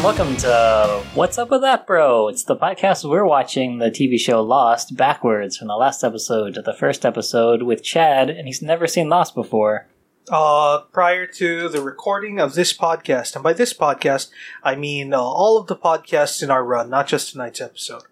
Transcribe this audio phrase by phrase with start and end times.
[0.00, 2.28] and welcome to What's Up with That Bro?
[2.28, 6.62] It's the podcast we're watching the TV show Lost backwards from the last episode to
[6.62, 9.88] the first episode with Chad, and he's never seen Lost before.
[10.30, 13.34] uh, prior to the recording of this podcast.
[13.34, 14.30] And by this podcast,
[14.62, 18.02] I mean uh, all of the podcasts in our run, not just tonight's episode.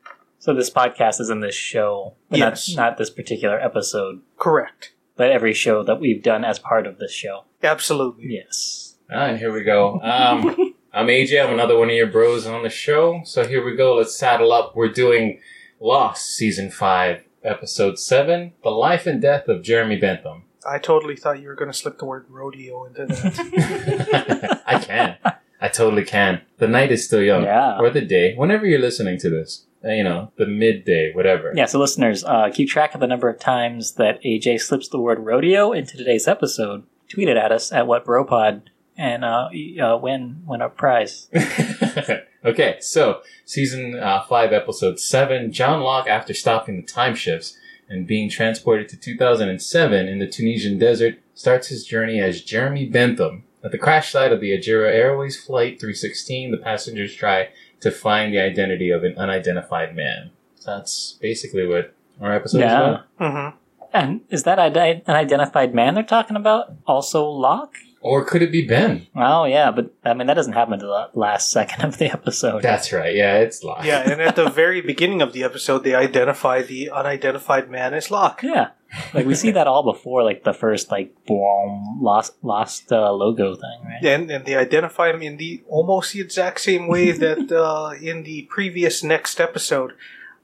[0.41, 2.69] So this podcast is in this show, but Yes.
[2.75, 4.93] not, not this particular episode, Correct.
[5.17, 7.45] but every show that we've done as part of this show.
[7.63, 8.27] Absolutely.
[8.35, 8.97] Yes.
[9.11, 10.01] Ah, and here we go.
[10.03, 10.55] Um,
[10.99, 11.45] I'm AJ.
[11.47, 13.21] I'm another one of your bros on the show.
[13.25, 13.95] So here we go.
[13.95, 14.75] Let's saddle up.
[14.75, 15.41] We're doing
[15.79, 20.43] Lost season five, episode seven: The Life and Death of Jeremy Bentham.
[20.69, 24.61] I totally thought you were going to slip the word rodeo into that.
[24.67, 25.17] I can.
[25.61, 26.41] I totally can.
[26.57, 27.79] The night is still young, Yeah.
[27.79, 29.67] or the day, whenever you're listening to this.
[29.85, 31.53] Uh, You know, the midday, whatever.
[31.55, 34.99] Yeah, so listeners, uh, keep track of the number of times that AJ slips the
[34.99, 36.83] word rodeo into today's episode.
[37.09, 38.63] Tweet it at us at WhatBroPod
[38.99, 39.49] and uh,
[39.81, 41.31] uh, win win a prize.
[42.45, 45.53] okay, so season uh, five, episode seven.
[45.53, 47.57] John Locke, after stopping the time shifts
[47.89, 53.45] and being transported to 2007 in the Tunisian desert, starts his journey as Jeremy Bentham.
[53.65, 57.49] At the crash site of the Ajira Airways Flight 316, the passengers try
[57.81, 60.31] to find the identity of an unidentified man.
[60.57, 62.89] So that's basically what our episode is Yeah.
[62.89, 63.05] about.
[63.19, 63.57] hmm
[63.93, 66.73] And is that an identified man they're talking about?
[66.87, 67.75] Also Locke?
[68.01, 69.09] Or could it be Ben?
[69.17, 72.63] Oh, yeah, but I mean, that doesn't happen until the last second of the episode.
[72.63, 73.15] That's right.
[73.15, 73.85] Yeah, it's Locke.
[73.85, 78.11] Yeah, and at the very beginning of the episode, they identify the unidentified man as
[78.11, 78.43] Locke.
[78.43, 78.71] Yeah.
[79.13, 83.55] Like, we see that all before, like, the first, like, boom, lost, lost uh, logo
[83.57, 84.05] thing, right?
[84.05, 88.23] And, and they identify him in the almost the exact same way that uh, in
[88.23, 89.93] the previous next episode,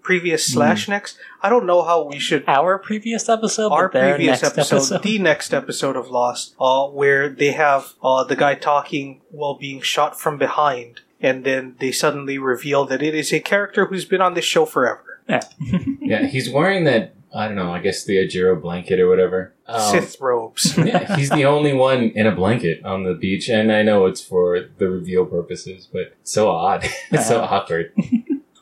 [0.05, 1.19] previous slash next.
[1.43, 5.19] I don't know how we should Our previous episode, our but previous next episode, the
[5.19, 10.21] next episode of Lost, uh, where they have uh, the guy talking while being shot
[10.21, 14.35] from behind, and then they suddenly reveal that it is a character who's been on
[14.35, 15.21] this show forever.
[15.29, 15.41] Yeah.
[16.07, 19.55] Yeah, he's wearing that, I don't know, I guess the Ajira blanket or whatever.
[19.67, 20.77] Um, Sith robes.
[20.79, 24.21] yeah, he's the only one in a blanket on the beach, and I know it's
[24.21, 26.85] for the reveal purposes, but so odd.
[27.11, 27.55] it's so Uh-huh.
[27.57, 27.93] awkward.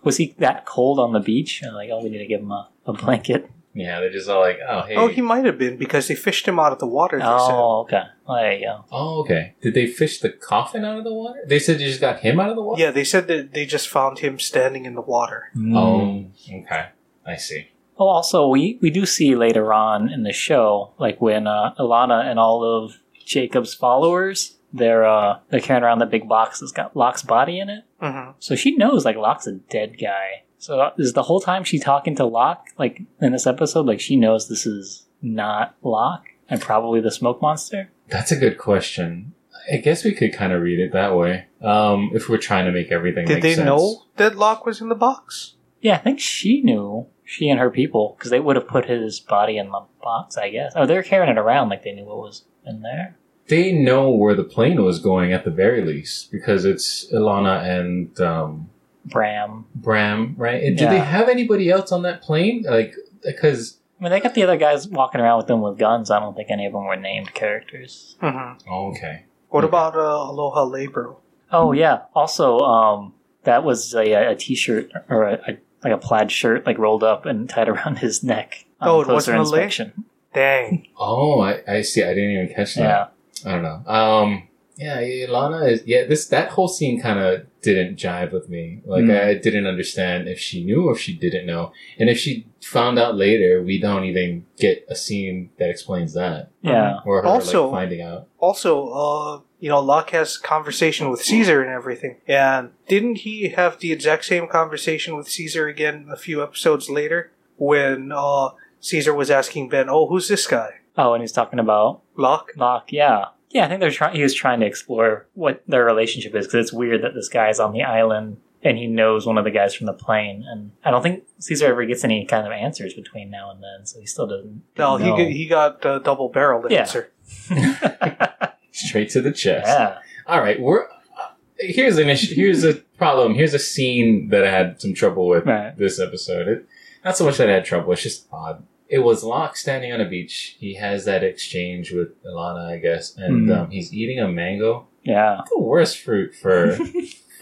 [0.03, 1.63] Was he that cold on the beach?
[1.63, 3.51] And like, oh, we need to give him a, a blanket.
[3.75, 6.47] Yeah, they're just all like, "Oh, hey, Oh, he might have been because they fished
[6.47, 7.19] him out of the water.
[7.19, 8.03] They Oh, okay.
[8.29, 8.85] Well, there you go.
[8.93, 11.41] oh, okay." Did they fish the coffin out of the water?
[11.47, 12.83] They said you just got him out of the water.
[12.83, 15.51] Yeah, they said that they just found him standing in the water.
[15.75, 16.89] Oh, okay.
[17.27, 17.69] I see.
[17.99, 22.25] Oh, also, we, we do see later on in the show, like when uh, Ilana
[22.31, 26.97] and all of Jacob's followers, they're uh, they're carrying around the big box that's got
[26.97, 27.85] Locke's body in it.
[28.01, 30.43] hmm So she knows like Locke's a dead guy.
[30.59, 34.17] So is the whole time she talking to Locke, like in this episode, like she
[34.17, 37.91] knows this is not Locke and probably the smoke monster?
[38.09, 39.35] That's a good question.
[39.73, 41.47] I guess we could kind of read it that way.
[41.61, 43.67] Um, if we're trying to make everything Did make they sense.
[43.67, 45.55] know that Locke was in the box?
[45.81, 47.07] Yeah, I think she knew.
[47.25, 50.51] She and her people, because they would have put his body in the box, I
[50.51, 50.73] guess.
[50.77, 53.17] Oh, they're carrying it around like they knew what was in there.
[53.53, 58.19] They know where the plane was going at the very least because it's Ilana and
[58.19, 58.71] um,
[59.05, 59.67] Bram.
[59.75, 60.63] Bram, right?
[60.63, 62.65] And Did they have anybody else on that plane?
[62.67, 66.11] Like, because I mean, they got the other guys walking around with them with guns.
[66.11, 68.17] I don't think any of them were named characters.
[68.21, 69.69] hmm oh, okay, What Okay.
[69.69, 71.17] about uh, Aloha Labro?
[71.53, 72.05] Oh yeah.
[72.15, 73.13] Also, um,
[73.45, 77.27] that was a, a t-shirt or a, a like a plaid shirt, like rolled up
[77.27, 78.65] and tied around his neck.
[78.81, 79.93] on Oh, it closer wasn't a leg?
[80.33, 80.87] Dang.
[80.99, 82.03] oh, I, I see.
[82.03, 82.81] I didn't even catch that.
[82.83, 83.07] Yeah.
[83.47, 83.83] I don't know.
[83.93, 85.83] Um, yeah, Ilana is.
[85.87, 88.81] Yeah, this that whole scene kind of didn't jive with me.
[88.85, 89.21] Like, Mm.
[89.25, 92.99] I didn't understand if she knew or if she didn't know, and if she found
[92.99, 96.99] out later, we don't even get a scene that explains that Yeah.
[97.05, 98.27] or her Also- like finding out.
[98.41, 102.17] Also, uh, you know, Locke has conversation with Caesar and everything.
[102.27, 107.31] And didn't he have the exact same conversation with Caesar again a few episodes later
[107.59, 108.51] when uh,
[108.81, 112.53] Caesar was asking Ben, "Oh, who's this guy?" Oh, and he's talking about Locke.
[112.57, 112.93] Locke.
[112.93, 113.27] Yeah.
[113.51, 114.17] Yeah, I think they're trying.
[114.17, 117.61] He was trying to explore what their relationship is because it's weird that this guy's
[117.61, 120.45] on the island and he knows one of the guys from the plane.
[120.49, 123.85] And I don't think Caesar ever gets any kind of answers between now and then,
[123.85, 124.63] so he still doesn't.
[124.79, 125.17] No, know.
[125.17, 126.81] he he got a double barreled Yeah.
[126.81, 127.13] answer.
[128.73, 129.67] Straight to the chest.
[129.67, 129.99] yeah.
[130.27, 132.35] All right, we're uh, here's an issue.
[132.35, 133.35] Here's a problem.
[133.35, 135.77] Here's a scene that I had some trouble with Right.
[135.77, 136.49] this episode.
[136.49, 136.67] It,
[137.05, 137.93] not so much that I had trouble.
[137.93, 138.65] It's just odd.
[138.93, 140.57] It was Locke standing on a beach.
[140.61, 143.57] He has that exchange with Ilana, I guess, and Mhm.
[143.59, 144.87] um, he's eating a mango.
[145.03, 145.41] Yeah.
[145.51, 146.73] The worst fruit for.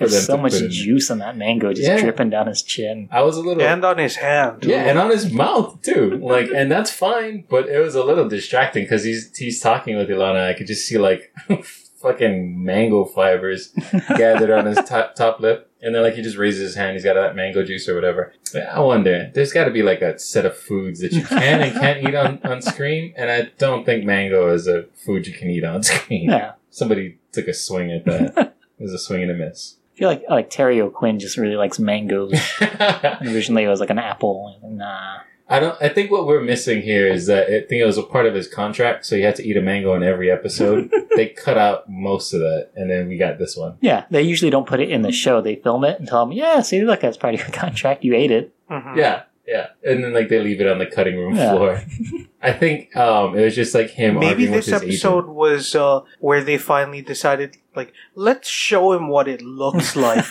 [0.00, 0.70] for There's them so to much put in.
[0.70, 2.00] juice in that mango just Yeah.
[2.00, 3.08] dripping down his chin.
[3.12, 3.62] I was a little.
[3.62, 4.64] And on his hand.
[4.64, 6.18] yeah, and on his mouth too.
[6.22, 10.08] Like, and that's fine, but it was a little distracting because he's he's talking with
[10.08, 10.48] Ilana.
[10.48, 11.30] I could just see like
[12.00, 13.72] fucking mango fibers
[14.16, 15.69] gathered on his top, top lip.
[15.82, 18.34] And then like he just raises his hand, he's got that mango juice or whatever.
[18.52, 21.62] But I wonder, there's got to be like a set of foods that you can
[21.62, 23.14] and can't eat on, on screen.
[23.16, 26.30] And I don't think mango is a food you can eat on screen.
[26.30, 26.52] Yeah.
[26.70, 28.36] Somebody took a swing at that.
[28.78, 29.76] it was a swing and a miss.
[29.94, 32.32] I feel like like Terry O'Quinn just really likes mangoes.
[33.20, 34.58] Originally, it was like an apple.
[34.62, 35.18] Nah.
[35.52, 35.76] I don't.
[35.82, 38.34] I think what we're missing here is that I think it was a part of
[38.34, 40.90] his contract, so he had to eat a mango in every episode.
[41.16, 43.76] they cut out most of that, and then we got this one.
[43.80, 45.40] Yeah, they usually don't put it in the show.
[45.40, 48.04] They film it and tell them, "Yeah, see, look, that's part of your contract.
[48.04, 48.96] You ate it." Mhm.
[48.96, 51.50] Yeah, yeah, and then like they leave it on the cutting room Yeah.
[51.50, 51.82] floor.
[52.42, 54.14] I think um, it was just like him.
[54.14, 58.92] Maybe arguing this with his episode was uh, where they finally decided, like, let's show
[58.92, 60.24] him what it looks like,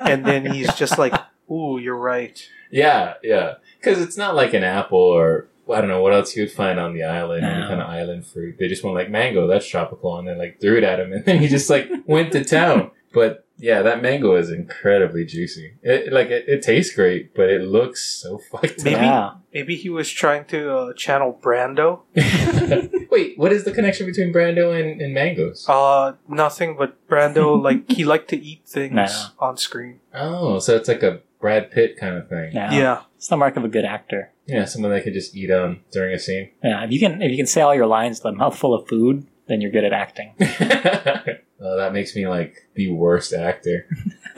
[0.00, 1.12] and then he's just like,
[1.50, 5.48] "Ooh, you're right." Yeah, yeah, because it's not like an apple or.
[5.72, 8.26] I don't know what else you would find on the island, any kind of island
[8.26, 8.56] fruit.
[8.58, 11.24] They just went like mango, that's tropical, and then like threw it at him, and
[11.24, 12.90] then he just like went to town.
[13.14, 15.74] But yeah, that mango is incredibly juicy.
[15.82, 19.34] It like it, it tastes great, but it looks so fucked Maybe- Yeah.
[19.54, 22.00] Maybe he was trying to uh, channel Brando.
[23.10, 25.64] Wait, what is the connection between Brando and, and mangoes?
[25.68, 27.62] Uh, nothing but Brando.
[27.62, 29.06] like he liked to eat things No.
[29.38, 30.00] on screen.
[30.12, 32.52] Oh, so it's like a Brad Pitt kind of thing.
[32.52, 32.72] Yeah.
[32.72, 33.02] Yeah.
[33.22, 34.32] It's the mark of a good actor.
[34.46, 36.50] Yeah, someone that could just eat on during a scene.
[36.60, 38.88] Yeah, if you can if you can say all your lines with a mouthful of
[38.88, 40.34] food, then you're good at acting.
[40.40, 43.86] oh, that makes me like the worst actor.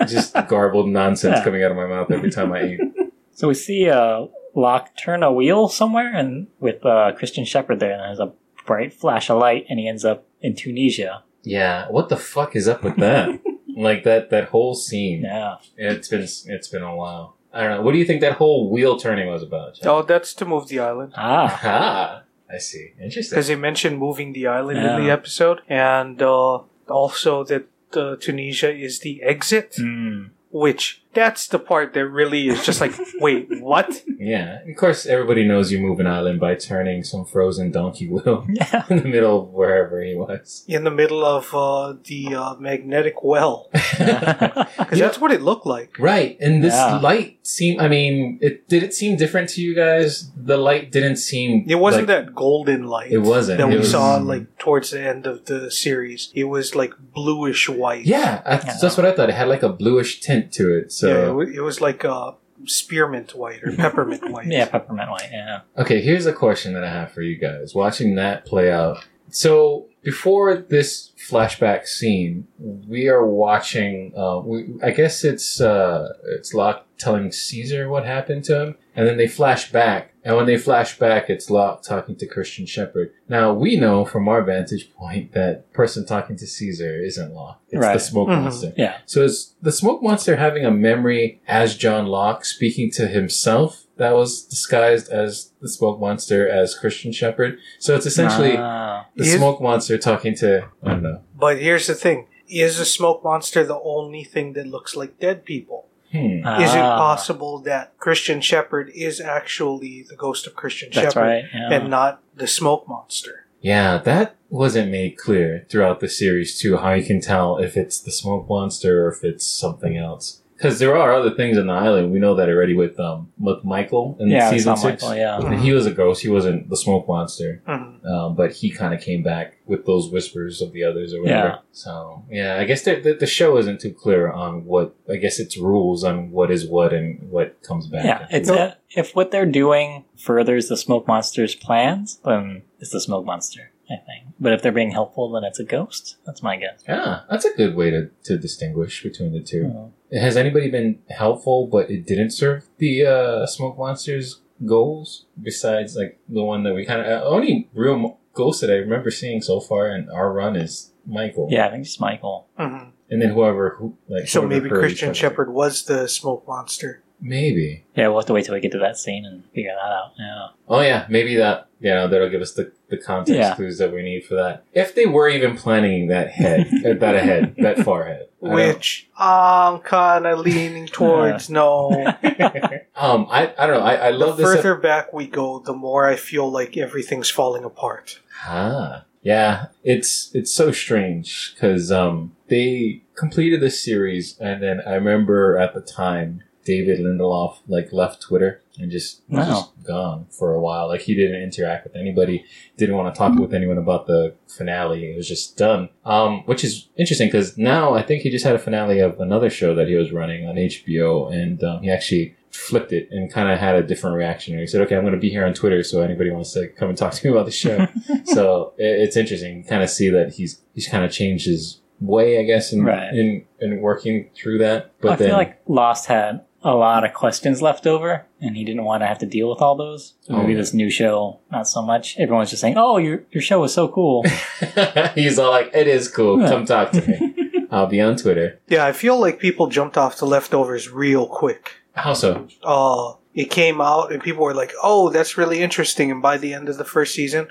[0.06, 1.44] Just garbled nonsense Yeah.
[1.44, 2.80] coming out of my mouth every time I eat.
[3.36, 7.90] So we see uh, Locke turn a wheel somewhere, and with uh, Christian Shepherd there,
[7.92, 8.32] and there's a
[8.64, 11.24] bright flash of light, and he ends up in Tunisia.
[11.42, 13.40] Yeah, what the fuck is up with that?
[13.76, 15.22] like that that whole scene.
[15.22, 17.36] Yeah, It's been it's been a while.
[17.54, 17.82] I don't know.
[17.82, 19.76] What do you think that whole wheel turning was about?
[19.76, 19.88] John?
[19.88, 21.12] Oh, that's to move the island.
[21.16, 22.22] ah, Ah,
[22.52, 22.92] I see.
[23.00, 23.36] Interesting.
[23.36, 26.58] Because they mentioned moving the island in the episode, and uh,
[26.88, 27.66] also that
[27.96, 30.24] uh, Tunisia is the exit, Hmm.
[30.50, 34.02] which that's the part that really is just like, wait, what?
[34.18, 38.46] Yeah, of course, everybody knows you move an island by turning some frozen donkey wheel
[38.50, 40.64] yeah, in the middle of wherever he was.
[40.68, 45.06] In the middle of uh, the uh, magnetic well, because Yeah.
[45.06, 45.96] that's what it looked like.
[45.98, 46.98] Right, and this Yeah.
[46.98, 47.80] light seemed.
[47.80, 50.30] I mean, it did it seem different to you guys?
[50.36, 51.64] The light didn't seem.
[51.68, 53.10] It wasn't like- that golden light.
[53.12, 53.58] It wasn't.
[53.58, 56.30] that It we was- saw like towards the end of the series.
[56.34, 58.06] It was like bluish white.
[58.06, 58.76] Yeah, I, Yeah.
[58.80, 59.28] that's what I thought.
[59.28, 60.92] It had like a bluish tint to it.
[60.92, 61.28] So yeah.
[61.28, 62.32] It, wa- it was like uh,
[62.66, 64.46] spearmint white or peppermint white.
[64.46, 65.28] yeah, peppermint white.
[65.30, 67.74] Yeah, Okay, here's a question that I have for you guys.
[67.74, 69.04] Watching that play out.
[69.34, 74.12] So before this flashback scene, we are watching.
[74.16, 79.06] Uh, we, I guess it's uh, it's Locke telling Caesar what happened to him, and
[79.08, 80.12] then they flash back.
[80.24, 83.12] And when they flash back, it's Locke talking to Christian Shepherd.
[83.28, 87.60] Now we know from our vantage point that person talking to Caesar isn't Locke.
[87.70, 88.00] It's the Right.
[88.00, 88.42] smoke Mhm.
[88.42, 88.72] monster.
[88.76, 93.83] yeah, So is the smoke monster having a memory as John Locke speaking to himself
[93.96, 97.58] that was disguised as the smoke monster as Christian Shepherd?
[97.78, 99.06] So it's essentially Ah.
[99.16, 101.20] the Is- smoke monster talking to I don't know.
[101.38, 105.44] But here's the thing: is the smoke monster the only thing that looks like dead
[105.44, 105.86] people?
[106.12, 106.46] Hmm.
[106.62, 106.96] Is it Ah.
[106.96, 111.44] possible that Christian Shepherd is actually the ghost of Christian That's Shepherd right.
[111.52, 111.72] Yeah.
[111.72, 113.46] and not the smoke monster?
[113.60, 116.76] Yeah, that wasn't made clear throughout the series too.
[116.76, 120.42] How you can tell if it's the smoke monster or if it's something else.
[120.56, 122.12] Because there are other things on the island.
[122.12, 125.02] We know that already with um with Michael in yeah, season six.
[125.02, 125.16] Michael.
[125.16, 126.22] Yeah, And he was a ghost.
[126.22, 127.60] He wasn't the smoke monster.
[127.66, 128.06] Mhm.
[128.06, 131.48] um, but he kind of came back with those whispers of the others or whatever.
[131.48, 131.58] Yeah.
[131.72, 135.40] So yeah, I guess the, the the show isn't too clear on what I guess
[135.40, 138.04] its rules on what is what and what comes back.
[138.04, 138.26] yeah.
[138.30, 138.54] It's No.
[138.56, 143.70] uh, if what they're doing furthers the smoke monster's plans, then it's the smoke monster.
[143.90, 144.23] I think.
[144.40, 146.16] But if they're being helpful, then it's a ghost.
[146.26, 146.82] That's my guess.
[146.88, 149.72] yeah, that's a good way to, to distinguish between the two.
[149.74, 149.92] Oh.
[150.18, 155.26] Has anybody been helpful, but it didn't serve the uh, smoke monster's goals?
[155.40, 158.74] Besides, like the one that we kind of uh, only real mo- ghost that I
[158.76, 161.48] remember seeing so far in our run is Michael.
[161.50, 162.48] Yeah, I think it's Michael.
[162.58, 162.90] Mhm.
[163.10, 165.14] and then whoever who like So whoever maybe Christian other.
[165.14, 167.02] Shepherd was the smoke monster.
[167.20, 167.84] Maybe.
[167.96, 170.12] Yeah, we'll have to wait till we get to that scene and figure that out.
[170.18, 170.46] Yeah.
[170.68, 173.54] Oh yeah, maybe that you know that'll give us the, the context Yeah.
[173.54, 174.64] clues that we need for that.
[174.72, 176.68] If they were even planning that head,
[177.00, 178.28] that ahead, that far ahead.
[178.40, 181.90] Which I'm kind of leaning towards no.
[182.96, 183.84] um, I, I don't know.
[183.84, 184.48] I, I The love this.
[184.50, 188.20] ep- further back we go, the more I feel like everything's falling apart.
[188.46, 189.66] ah, yeah.
[189.82, 195.72] It's it's so strange because um they completed this series and then I remember at
[195.72, 199.44] the time David Lindelof like left Twitter and just Wow.
[199.46, 200.88] just gone for a while.
[200.88, 202.44] Like he didn't interact with anybody,
[202.76, 205.12] didn't want to talk with anyone about the finale.
[205.12, 205.88] It was just done.
[206.04, 209.50] Um, which is interesting because now I think he just had a finale of another
[209.50, 213.50] show that he was running on HBO, and um, he actually flipped it and kind
[213.50, 214.58] of had a different reaction.
[214.58, 216.88] He said, "Okay, I'm going to be here on Twitter, so anybody wants to come
[216.88, 217.86] and talk to me about the show."
[218.24, 221.80] so it, it's interesting, to kind of see that he's he's kind of changed his
[222.00, 223.12] way, I guess, in Right.
[223.14, 224.92] in in working through that.
[225.00, 228.64] But I then, feel like Lost had a lot of questions left over, and he
[228.64, 230.14] didn't want to have to deal with all those.
[230.30, 230.58] Oh, Maybe yeah.
[230.58, 232.16] this new show, not so much.
[232.18, 234.24] Everyone's just saying, "Oh, your your show was so cool."
[235.14, 236.40] he's all like, "It is cool.
[236.40, 236.48] Yeah.
[236.48, 237.34] Come talk to me.
[237.70, 241.72] I'll be on Twitter." Yeah, I feel like people jumped off the leftovers real quick.
[241.92, 242.48] How so?
[242.64, 246.54] uh, it came out and people were like, "Oh, that's really interesting." And by the
[246.54, 247.48] end of the first season,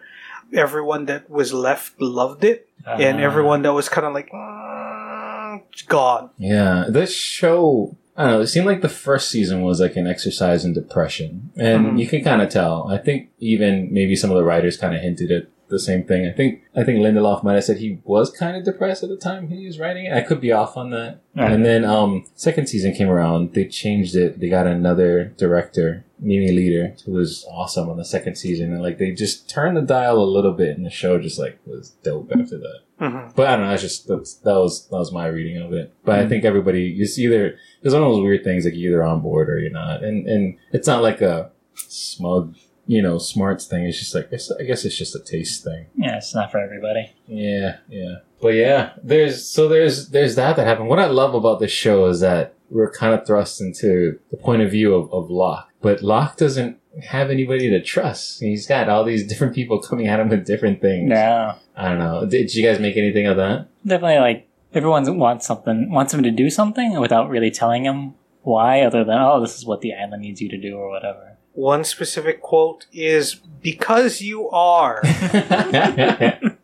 [0.53, 5.61] everyone that was left loved it, and Uh, everyone that was kind of like, mm,
[5.87, 6.29] gone.
[6.37, 7.95] Yeah, this show.
[8.15, 8.41] I don't know.
[8.41, 11.99] It seemed like the first season was like an exercise in depression, and Mhm.
[11.99, 12.87] you can kind of tell.
[12.89, 16.25] I think even maybe some of the writers kind of hinted at the same thing.
[16.25, 19.17] I think I think Lindelof might have said he was kind of depressed at the
[19.17, 20.13] time he was writing it.
[20.13, 21.19] I could be off on that.
[21.35, 21.51] Right.
[21.51, 24.39] And then um second season came around, they changed it.
[24.39, 28.97] They got another director, Mimi Leder, who was awesome on the second season, and like
[28.99, 32.31] they just turned the dial a little bit, and the show just like was dope
[32.31, 32.79] after that.
[32.99, 33.69] hmm But I don't know.
[33.71, 35.93] That's just that's, that was that was my reading of it.
[36.05, 36.29] But I Mhm.
[36.29, 39.49] think everybody it's either there's one of those weird things like you're either on board
[39.49, 43.85] or you're not, and and it's not like a smug you know smarts thing.
[43.85, 45.87] It's just like it's, I guess it's just a taste thing.
[45.95, 47.11] yeah, it's not for everybody.
[47.27, 48.15] Yeah, yeah.
[48.41, 50.89] But yeah, there's so there's there's that that happened.
[50.89, 54.61] What I love about this show is that we're kind of thrust into the point
[54.61, 58.39] of view of, of Locke, but Locke doesn't have anybody to trust.
[58.39, 61.09] He's got all these different people coming at him with different things.
[61.09, 62.25] No, I don't know.
[62.25, 63.67] Did you guys make anything of that?
[63.85, 68.81] definitely like everyone wants something, wants him to do something without really telling him why,
[68.81, 71.32] other than oh, this is what the island needs you to do or whatever.
[71.53, 75.01] One specific quote is, "Because you are."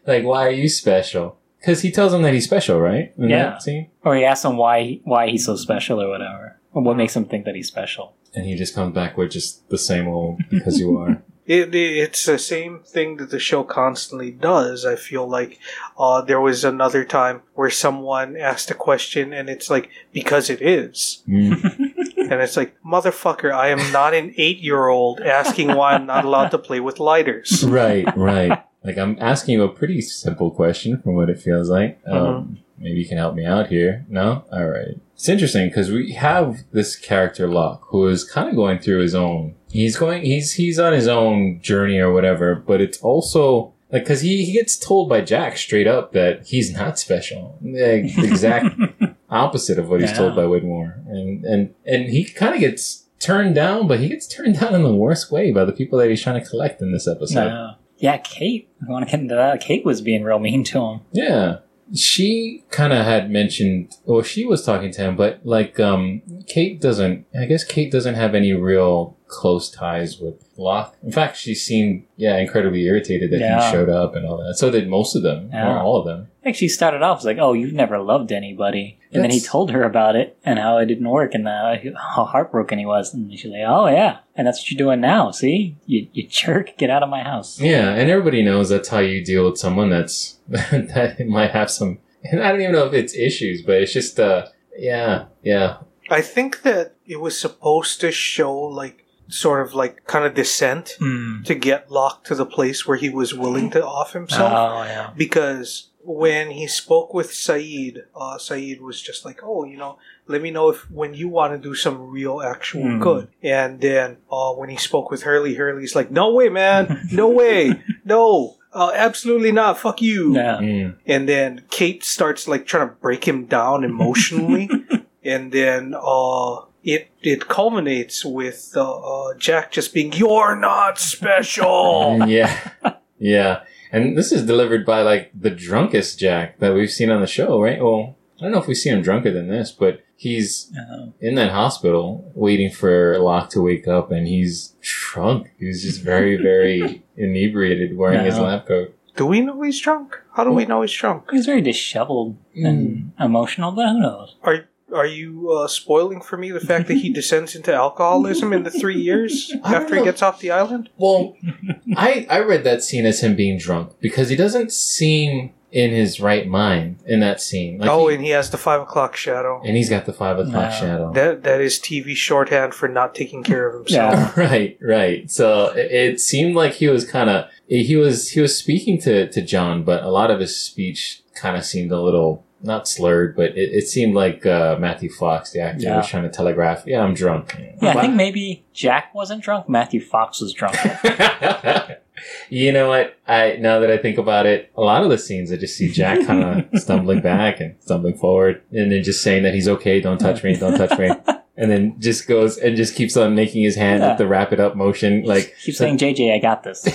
[0.07, 1.37] like, why are you special?
[1.59, 3.13] Because he tells him that he's special, right?
[3.17, 3.43] In Yeah.
[3.51, 3.89] that scene?
[4.03, 7.25] Or he asks him why why he's so special or whatever, or what makes him
[7.25, 8.13] think that he's special.
[8.35, 11.21] And he just comes back with just the same old because you are.
[11.49, 14.85] It, it, it's the same thing that the show constantly does.
[14.85, 15.57] I feel like
[15.97, 20.61] uh, there was another time where someone asked a question, and it's like because it
[20.61, 21.88] is, Mm.
[22.31, 26.57] and it's like motherfucker, I am not an eight-year-old asking why I'm not allowed to
[26.57, 27.63] play with lighters.
[27.67, 28.63] right, right.
[28.83, 31.99] Like, I'm asking you a pretty simple question from what it feels like.
[32.07, 32.57] Um, Mhm.
[32.81, 34.05] Maybe you can help me out here.
[34.07, 34.45] No?
[34.53, 34.95] All right.
[35.13, 39.13] It's interesting because we have this character Locke who is kind of going through his
[39.13, 39.55] own.
[39.69, 40.23] He's going.
[40.23, 42.55] He's he's on his own journey or whatever.
[42.55, 46.71] But it's also like because he he gets told by Jack straight up that he's
[46.71, 47.57] not special.
[47.61, 48.73] Like, the exact
[49.31, 50.17] opposite of what he's Yeah.
[50.17, 54.27] told by Widmore, and and and he kind of gets turned down, but he gets
[54.27, 56.91] turned down in the worst way by the people that he's trying to collect in
[56.93, 57.75] this episode.
[57.97, 58.69] Yeah, Kate.
[58.81, 59.59] I want to get into that.
[59.59, 61.01] Kate was being real mean to him.
[61.11, 61.57] Yeah.
[61.93, 66.79] She kind of had mentioned, or she was talking to him, but like, um, Kate
[66.79, 70.95] doesn't, I guess Kate doesn't have any real close ties with Locke.
[71.03, 73.63] In fact, she seemed, yeah, incredibly irritated that Yeah.
[73.63, 74.55] he showed up and all that.
[74.55, 75.81] So did most of them, or Yeah.
[75.81, 76.27] all of them.
[76.43, 79.71] Like she started off as like, "Oh, you've never loved anybody," and then he told
[79.71, 81.75] her about it and how it didn't work and uh,
[82.15, 83.13] how heartbroken he was.
[83.13, 85.31] And she's like, "Oh yeah, and that's what you're doing now.
[85.31, 88.99] See, you, you jerk, get out of my house." Yeah, and everybody knows that's how
[88.99, 92.93] you deal with someone that's, that might have some, and I don't even know if
[92.93, 95.77] it's issues, but it's just, uh, yeah, yeah.
[96.09, 100.95] I think that it was supposed to show like sort of like kind of descent
[100.99, 101.43] Hmm.
[101.43, 104.51] to get Locke to the place where he was willing to off himself.
[104.53, 105.11] Oh yeah.
[105.15, 110.41] because when he spoke with Sayid, uh, Sayid was just like, "Oh, you know, let
[110.41, 112.99] me know if when you want to do some real actual Hmm.
[113.01, 117.27] good." And then uh, when he spoke with Hurley, Hurley's like, "No way, man, no
[117.29, 120.57] way, no, uh, absolutely not, fuck you." Yeah.
[120.57, 120.95] Mm.
[121.05, 124.69] And then Kate starts like trying to break him down emotionally,
[125.23, 132.19] and then uh, it it culminates with uh, uh, Jack just being, "You're not special."
[132.27, 132.71] yeah,
[133.17, 133.61] yeah.
[133.91, 137.61] And this is delivered by like the drunkest Jack that we've seen on the show,
[137.61, 137.81] right?
[137.81, 141.13] Well, I don't know if we see him drunker than this, but he's Oh.
[141.19, 145.49] in that hospital waiting for Locke to wake up, and he's drunk.
[145.59, 148.95] He's just very, very inebriated, wearing his lab coat.
[149.15, 150.15] Do we know he's drunk?
[150.35, 151.29] How do we know he's drunk?
[151.31, 154.35] He's very disheveled and emotional, but who knows?
[154.43, 158.63] Are are you uh, spoiling for me the fact that he descends into alcoholism in
[158.63, 160.89] the three years after he gets off the island?
[160.97, 161.35] Well,
[161.95, 166.19] I I read that scene as him being drunk because he doesn't seem in his
[166.19, 167.77] right mind in that scene.
[167.77, 169.61] Like, oh, he- and he has the five o'clock shadow.
[169.63, 170.77] and he's got the five o'clock No.
[170.79, 171.13] shadow.
[171.13, 174.13] That that is TV shorthand for not taking care of himself.
[174.35, 174.43] Yeah.
[174.43, 175.29] right, right.
[175.29, 179.29] So it, it seemed like he was kind of he was he was speaking to
[179.29, 183.35] to John, but a lot of his speech kind of seemed a little not slurred,
[183.35, 185.97] but it, it seemed like uh, Matthew Fox, the actor, Yeah.
[185.97, 189.69] was trying to telegraph, "Yeah, I'm drunk." Yeah, I think maybe Jack wasn't drunk.
[189.69, 190.75] Matthew Fox was drunk.
[192.49, 193.15] you know what?
[193.27, 195.89] I now that I think about it, a lot of the scenes I just see
[195.91, 200.01] Jack kind of stumbling back and stumbling forward, and then just saying that he's okay,
[200.01, 201.09] don't touch me, don't touch me,
[201.57, 204.09] and then just goes and just keeps on making his hand Yeah.
[204.09, 206.87] with the wrap it up motion, like Keep saying, "JJ, I got this."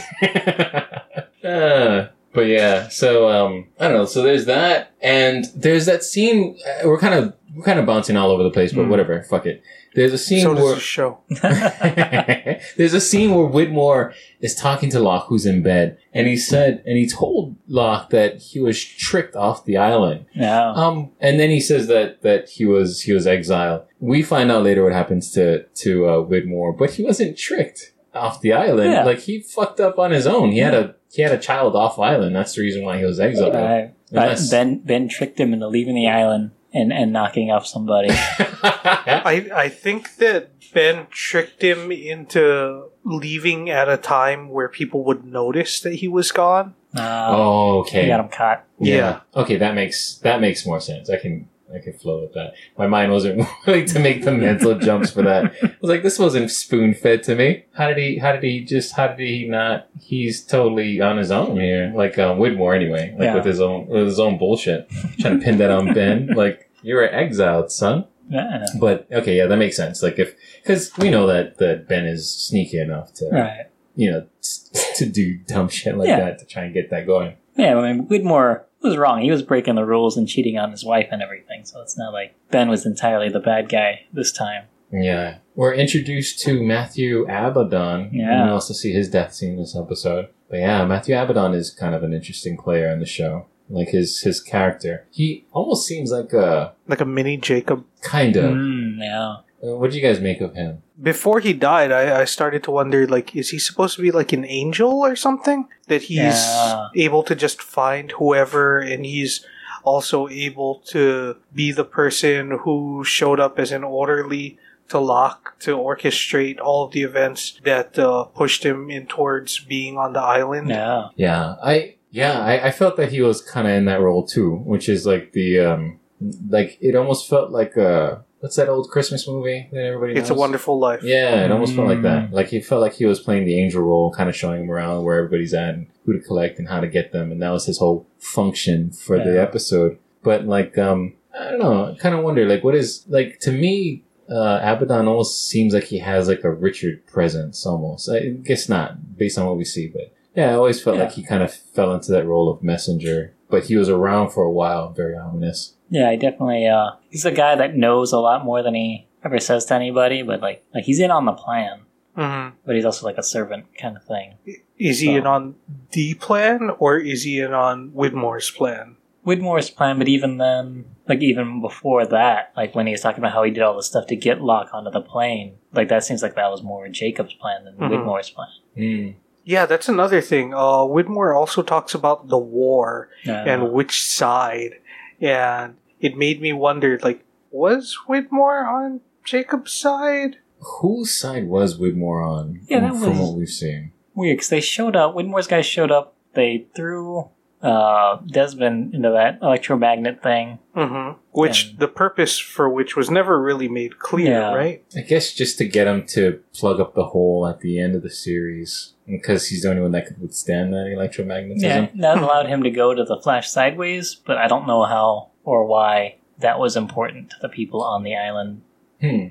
[1.44, 4.04] uh, but yeah, so um, I don't know.
[4.06, 6.58] So there's that, and there's that scene.
[6.66, 8.90] Uh, we're kind of we're kind of bouncing all over the place, but Hmm.
[8.90, 9.22] whatever.
[9.22, 9.62] Fuck it.
[9.94, 11.18] There's a scene So does where the show.
[12.76, 16.82] there's a scene where Widmore is talking to Locke, who's in bed, and he said,
[16.84, 20.26] and he told Locke that he was tricked off the island.
[20.34, 20.72] yeah.
[20.72, 23.82] Um, and then he says that that he was he was exiled.
[24.00, 28.40] We find out later what happens to to uh, Widmore, but he wasn't tricked off
[28.40, 28.92] the island.
[28.92, 29.04] Yeah.
[29.04, 30.50] Like he fucked up on his own.
[30.52, 32.34] He had a he had a child off island.
[32.34, 33.54] That's the reason why he was exiled.
[33.54, 33.94] Right.
[34.10, 38.08] But Unless- Ben Ben tricked him into leaving the island and, and knocking off somebody.
[38.12, 45.24] I I think that Ben tricked him into leaving at a time where people would
[45.24, 46.74] notice that he was gone.
[46.96, 48.02] Uh, oh, okay.
[48.02, 48.64] He got him caught.
[48.78, 49.20] Yeah.
[49.34, 51.10] Okay, that makes that makes more sense.
[51.10, 52.54] I can I could flow with that.
[52.78, 55.44] My mind wasn't willing to make the mental jumps for that.
[55.62, 57.64] I was like, this wasn't spoon fed to me.
[57.74, 58.18] How did he?
[58.18, 58.94] How did he just?
[58.94, 59.88] How did he not?
[60.00, 61.92] He's totally on his own here.
[61.94, 63.12] Like um, Widmore, anyway.
[63.18, 63.34] Like Yeah.
[63.34, 64.88] with his own with his own bullshit.
[65.18, 66.28] Trying to pin that on Ben.
[66.34, 68.04] Like you're exiled, son.
[68.28, 68.64] Yeah.
[68.80, 70.02] But okay, yeah, that makes sense.
[70.02, 73.66] Like if because we know that that Ben is sneaky enough to Right.
[73.96, 74.26] you know
[74.96, 76.20] to do dumb shit like Yeah.
[76.20, 77.36] that to try and get that going.
[77.56, 79.20] Yeah, I mean, Widmore was wrong.
[79.22, 81.64] He was breaking the rules and cheating on his wife and everything.
[81.64, 84.64] So it's not like Ben was entirely the bad guy this time.
[84.92, 85.38] Yeah.
[85.56, 88.10] We're introduced to Matthew Abaddon.
[88.12, 88.44] Yeah.
[88.44, 90.28] We also see his death scene in this episode.
[90.48, 93.46] But yeah, Matthew Abaddon is kind of an interesting player in the show.
[93.70, 95.06] Like his his character.
[95.10, 97.84] He almost seems like a Like a mini Jacob.
[98.02, 98.52] kind of.
[98.52, 99.36] Mm, yeah.
[99.64, 100.82] What do you guys make of him?
[101.00, 104.32] Before he died, I, I started to wonder, like, is he supposed to be like
[104.32, 105.66] an angel or something?
[105.88, 106.88] That he's Yeah.
[106.96, 109.44] able to just find whoever, and he's
[109.82, 115.76] also able to be the person who showed up as an orderly to lock to
[115.76, 120.68] orchestrate all of the events that uh, pushed him in towards being on the island.
[120.68, 121.08] Yeah.
[121.16, 124.56] Yeah, I yeah, I, I felt that he was kind of in that role too,
[124.56, 126.00] which is like the um,
[126.48, 130.20] like it almost felt like uh, what's that old Christmas movie that everybody?
[130.20, 130.34] It's a?
[130.34, 131.02] Wonderful Life.
[131.02, 132.28] Yeah, it almost felt like that.
[132.28, 132.32] Mm.
[132.32, 135.02] Like he felt like he was playing the angel role, kind of showing him around
[135.04, 137.64] where everybody's at and who to collect and how to get them, and that was
[137.64, 139.98] his whole function for the episode.
[140.22, 143.50] But like, um, I don't know, I kind of wonder, like, what is like to
[143.50, 148.10] me, uh, Abaddon almost seems like he has like a Richard presence, almost.
[148.10, 151.04] I guess not based on what we see, but yeah, I always felt Yeah.
[151.04, 153.32] like he kind of fell into that role of messenger.
[153.54, 155.74] But he was around for a while, very ominous.
[155.90, 159.38] Yeah, he definitely, uh, he's a guy that knows a lot more than he ever
[159.38, 161.80] says to anybody, but like, like he's in on the plan,
[162.16, 164.34] hmm but he's also like a servant kind of thing.
[164.78, 165.54] Is he So- in on
[165.92, 168.96] the plan, or is he in on Widmore's plan?
[169.24, 173.32] Widmore's plan, but even then, like even before that, like when he was talking about
[173.32, 176.22] how he did all this stuff to get Locke onto the plane, like that seems
[176.22, 177.90] like that was more Jacob's plan than Mhm.
[177.90, 178.48] Widmore's plan.
[178.76, 179.14] Mm.
[179.44, 180.54] Yeah, that's another thing.
[180.54, 183.44] Uh, Widmore also talks about the war Yeah.
[183.46, 184.76] and which side,
[185.20, 190.38] and it made me wonder, like, was Widmore on Jacob's side?
[190.80, 192.60] Whose side was Widmore on?
[192.68, 193.92] Yeah, that from was- what we've seen.
[194.14, 195.14] weird because they showed up.
[195.14, 196.14] Widmore's guys showed up.
[196.34, 197.28] They threw
[197.64, 200.58] uh, Desmond into that electromagnet thing.
[200.76, 201.18] Mm-hmm.
[201.32, 204.54] Which And- the purpose for which was never really made clear, Yeah.
[204.54, 204.84] right?
[204.96, 208.02] I guess just to get him to plug up the hole at the end of
[208.02, 211.62] the series, because he's the only one that could withstand that electromagnetism.
[211.62, 215.30] Yeah, that allowed him to go to the Flash sideways, but I don't know how
[215.42, 218.60] or why that was important to the people on the island.
[219.00, 219.26] Hmm.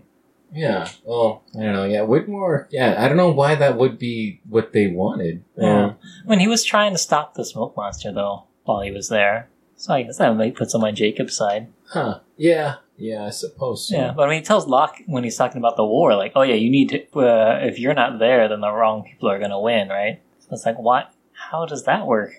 [0.54, 0.90] Yeah.
[1.04, 1.86] Well, I don't know.
[1.86, 2.68] Yeah, Widmore.
[2.70, 5.44] Yeah, I don't know why that would be what they wanted.
[5.58, 5.94] Yeah.
[6.26, 9.94] When he was trying to stop the smoke monster, though, while he was there, so
[9.94, 11.68] I guess that might put some on Jacob's side.
[11.88, 12.20] Huh.
[12.38, 12.76] Yeah.
[12.98, 13.98] Yeah, I suppose so.
[13.98, 16.44] Yeah, but I mean, he tells Locke when he's talking about the war, like, "Oh
[16.44, 17.20] yeah, you need to.
[17.20, 20.50] Uh, if you're not there, then the wrong people are going to win, right?" So
[20.52, 21.12] it's like, what?
[21.34, 22.34] How does that work?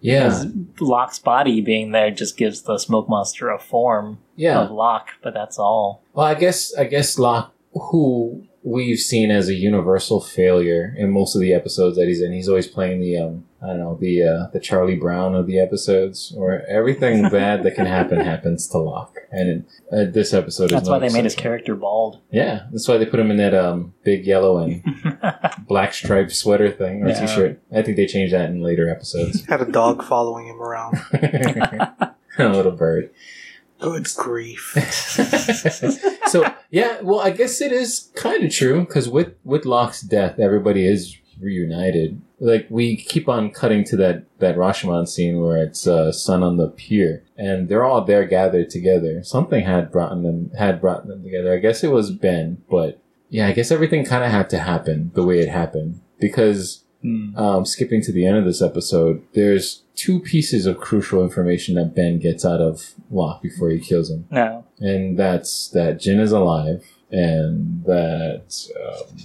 [0.00, 0.44] Yeah.
[0.80, 4.60] Locke's body being there just gives the smoke monster a form Yeah.
[4.60, 6.02] of Locke, but that's all.
[6.14, 11.34] Well, I guess I guess Locke, who we've seen as a universal failure in most
[11.34, 12.32] of the episodes that he's in.
[12.32, 15.58] He's always playing the um I don't know the uh, the Charlie Brown of the
[15.60, 19.16] episodes, where everything bad that can happen happens to Locke.
[19.30, 22.20] And uh, this episode is That's no why they made his character bald.
[22.30, 24.82] Yeah, that's why they put him in that um big yellow and
[25.68, 27.26] black striped sweater thing or Yeah.
[27.26, 27.60] t-shirt.
[27.70, 29.44] I think they changed that in later episodes.
[29.44, 30.96] Had a dog following him around.
[31.12, 33.10] a little bird.
[33.80, 34.72] Good grief.
[36.26, 40.38] so yeah, well, I guess it is kind of true because with with Locke's death,
[40.38, 42.20] everybody is reunited.
[42.38, 46.56] Like we keep on cutting to that that Rashomon scene where it's uh, sun on
[46.56, 49.22] the pier, and they're all there gathered together.
[49.22, 51.52] Something had brought them had brought them together.
[51.52, 55.10] I guess it was Ben, but yeah, I guess everything kind of had to happen
[55.14, 57.34] the way it happened because Hmm.
[57.34, 61.94] um, skipping to the end of this episode, there's two pieces of crucial information that
[61.98, 62.74] Ben gets out of
[63.10, 64.64] Locke before he kills him No.
[64.78, 68.46] and that's that Jin is alive, and that
[68.84, 69.16] um,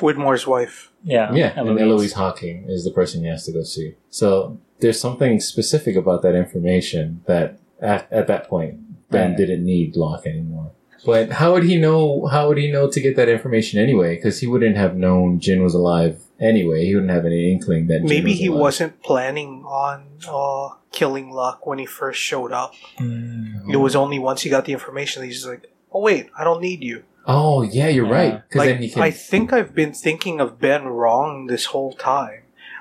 [0.00, 0.90] Widmore's wife.
[1.04, 1.32] Yeah.
[1.32, 1.82] yeah, and Eloise.
[1.82, 3.94] Eloise Hawking is the person he has to go see.
[4.10, 8.74] So there's something specific about that information that at, at that point
[9.10, 9.36] Ben Right.
[9.36, 10.70] didn't need Locke anymore.
[11.04, 12.26] But how would he know?
[12.26, 14.14] How would he know to get that information anyway?
[14.14, 16.84] Because he wouldn't have known Jin was alive anyway.
[16.86, 18.60] He wouldn't have any inkling that Jin Maybe was he alive.
[18.60, 22.74] wasn't planning on uh, killing Locke when he first showed up.
[22.98, 23.70] Hmm.
[23.70, 26.60] It was only once he got the information that he's like, oh, wait, I don't
[26.60, 27.04] need you.
[27.26, 28.12] Oh yeah, you're Yeah.
[28.12, 28.42] right.
[28.48, 29.02] Because Like, then he can.
[29.02, 32.40] I think I've been thinking of Ben wrong this whole time.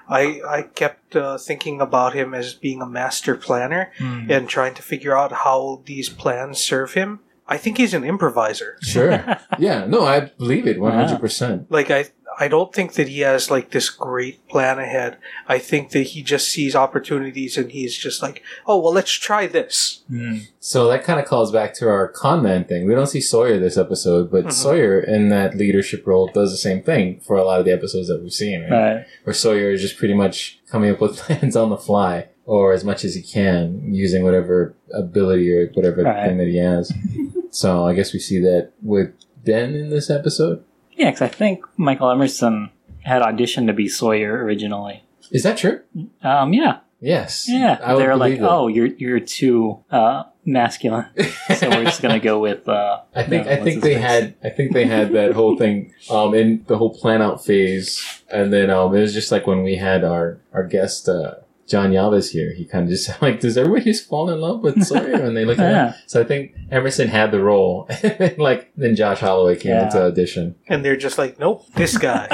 [0.09, 4.29] I, I kept uh, thinking about him as being a master planner Hmm.
[4.31, 7.19] and trying to figure out how these plans serve him.
[7.47, 8.77] I think he's an improviser.
[8.81, 9.23] sure.
[9.59, 9.85] yeah.
[9.85, 10.79] No, I believe it.
[10.79, 11.69] One hundred percent.
[11.71, 12.05] Like I
[12.41, 15.17] I don't think that he has like this great plan ahead.
[15.47, 19.45] I think that he just sees opportunities and he's just like, "Oh, well, let's try
[19.47, 20.37] this." Hmm.
[20.59, 22.87] So that kind of calls back to our con man thing.
[22.87, 24.51] We don't see Sawyer this episode, but Mhm.
[24.53, 28.07] Sawyer in that leadership role does the same thing for a lot of the episodes
[28.07, 28.71] that we've seen, right?
[28.95, 29.05] Right.
[29.23, 32.83] Where Sawyer is just pretty much coming up with plans on the fly, or as
[32.83, 36.27] much as he can, using whatever ability or whatever Right.
[36.27, 36.91] thing that he has.
[37.51, 39.09] so I guess we see that with
[39.45, 40.63] Ben in this episode.
[41.01, 42.69] Yeah, because I think Michael Emerson
[43.03, 45.01] had auditioned to be Sawyer originally.
[45.31, 45.81] Is that true?
[46.21, 47.49] Um, yeah, Yes.
[47.49, 47.79] yeah.
[47.83, 48.41] I they were like, it.
[48.43, 51.07] "Oh, you're you're too uh, masculine,
[51.57, 54.03] so we're just gonna go with." Uh, I think no, I think they face?
[54.03, 58.05] had I think they had that whole thing um in the whole plan out phase
[58.29, 61.35] and then um it was just like when we had our our guest uh
[61.71, 64.83] John Yabes here he kind of just like does everybody just fall in love with
[64.83, 68.71] Sawyer and they look at him so I think Emerson had the role and like
[68.75, 69.85] then Josh Holloway came Yeah.
[69.85, 72.27] into audition And they're just like, "Nope, this guy."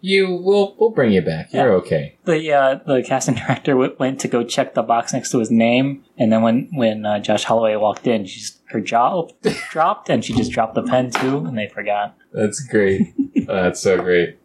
[0.00, 4.20] you will we'll bring you back you're okay the uh, the casting director w- went
[4.20, 7.44] to go check the box next to his name, and then when when uh, Josh
[7.44, 9.28] Holloway walked in, she her jaw
[9.70, 12.16] dropped, and she just dropped the pen too, and they forgot.
[12.32, 13.14] That's great.
[13.46, 14.38] That's so great.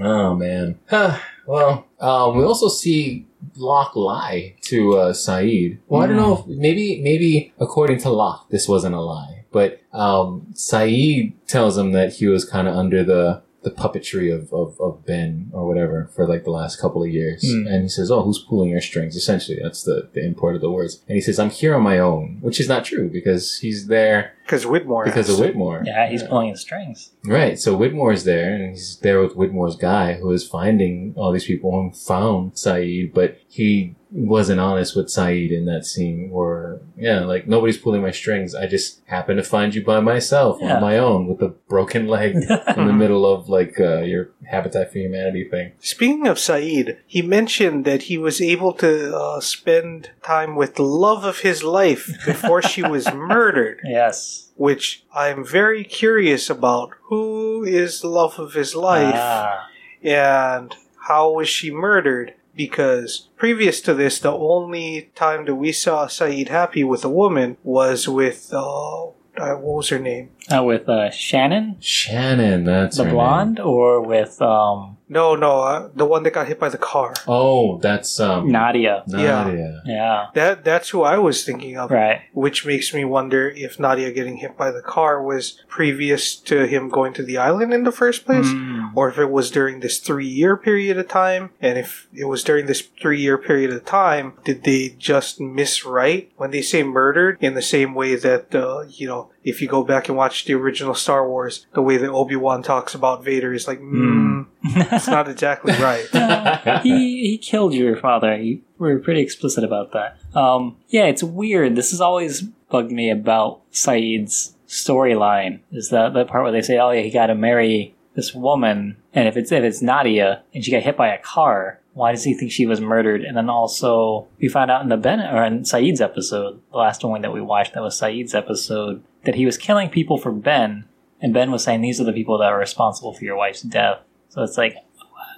[0.00, 0.78] Oh man.
[0.88, 1.18] Huh.
[1.44, 5.78] Well, um, we also see Locke lie to uh, Sayid.
[5.86, 6.38] Well, I don't know.
[6.38, 11.92] If, maybe, maybe according to Locke, this wasn't a lie, but um, Sayid tells him
[11.92, 16.10] that he was kind of under the the puppetry of, of, of Ben or whatever
[16.14, 17.48] for like the last couple of years.
[17.48, 17.66] Hmm.
[17.66, 19.16] And he says, Oh, who's pulling your strings?
[19.16, 21.02] Essentially, that's the, the import of the words.
[21.08, 24.34] And he says, I'm here on my own, which is not true because he's there
[24.44, 25.04] Because Widmore.
[25.04, 25.38] because of.
[25.44, 25.84] Widmore.
[25.86, 27.10] Yeah, he's pulling his strings.
[27.24, 27.58] Right.
[27.58, 31.78] So Widmore's there, and he's there with Widmore's guy who is finding all these people
[31.78, 37.46] and found Sayid, but he wasn't honest with Sayid in that scene where, yeah, like
[37.48, 38.54] nobody's pulling my strings.
[38.54, 40.74] I just happened to find you by myself Yeah.
[40.76, 42.34] on my own with a broken leg
[42.76, 45.72] in the middle of like uh, your Habitat for Humanity thing.
[45.78, 50.82] Speaking of Sayid, he mentioned that he was able to uh, spend time with the
[50.82, 54.31] love of his life before she was murdered, yes.
[54.56, 56.90] Which I'm very curious about.
[57.04, 59.68] Who is the love of his life Ah,
[60.02, 60.74] and
[61.08, 62.34] how was she murdered?
[62.54, 67.56] Because previous to this, the only time that we saw Sayid happy with a woman
[67.62, 70.30] was with, uh, uh, what was her name?
[70.52, 73.16] Uh, with uh, Shannon, Shannon, that's the her name.
[73.16, 77.12] blonde, or with um, No, no, uh, the one that got hit by the car.
[77.28, 79.02] Oh, that's um Nadia.
[79.06, 79.44] Yeah.
[79.44, 79.82] Nadia.
[79.84, 80.26] Yeah.
[80.34, 81.90] That that's who I was thinking of.
[81.90, 82.20] Right.
[82.32, 86.88] which makes me wonder if Nadia getting hit by the car was previous to him
[86.88, 88.92] going to the island in the first place, Mm.
[88.94, 91.50] or if it was during this three year period of time.
[91.60, 96.28] And if it was during this three year period of time, did they just miswrite
[96.36, 99.82] when they say murdered in the same way that, uh, you know, if you go
[99.82, 103.52] back and watch the original Star Wars, the way that Obi Wan talks about Vader
[103.52, 106.82] is like, mm, it's not exactly right.
[106.82, 108.36] he he killed your father.
[108.36, 110.18] You were pretty explicit about that.
[110.36, 111.76] Um, yeah, it's weird.
[111.76, 116.78] This has always bugged me about Sayid's storyline is that the part where they say,
[116.78, 120.64] "Oh, yeah, he got to marry this woman," and if it's if it's Nadia and
[120.64, 123.22] she got hit by a car, why does he think she was murdered?
[123.22, 127.04] And then also we found out in the Ben or in Sayid's episode, the last
[127.04, 130.84] one that we watched, that was Sayid's episode, that he was killing people for Ben,
[131.20, 133.98] and Ben was saying these are the people that are responsible for your wife's death.
[134.30, 134.76] So it's like,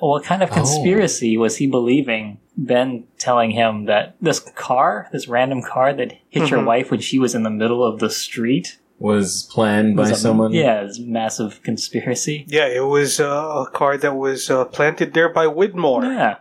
[0.01, 0.55] what kind of Oh.
[0.55, 2.39] conspiracy was he believing?
[2.57, 6.67] Ben telling him that this car, this random car that hit your Mhm.
[6.67, 10.17] wife when she was in the middle of the street, Was planned by was a-
[10.17, 10.53] someone.
[10.53, 12.45] Yeah, it's massive conspiracy.
[12.49, 16.05] Yeah, it was uh, a car that was uh, planted there by Widmore.
[16.05, 16.37] Yeah.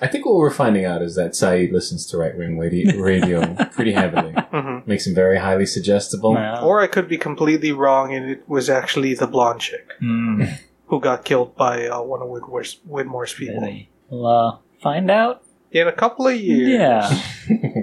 [0.00, 3.92] I think what we're finding out is that Sayid listens to right wing radio pretty
[3.92, 4.32] heavily.
[4.32, 6.34] hmm Makes him very highly suggestible.
[6.34, 6.64] Wow.
[6.64, 10.44] Or I could be completely wrong, and it was actually the blonde chick Hmm,
[10.86, 13.88] who got killed by uh, one of Widmore's, Widmore's people really.
[14.10, 15.42] We'll uh, find out.
[15.72, 16.68] in a couple of years.
[16.68, 17.20] Yeah.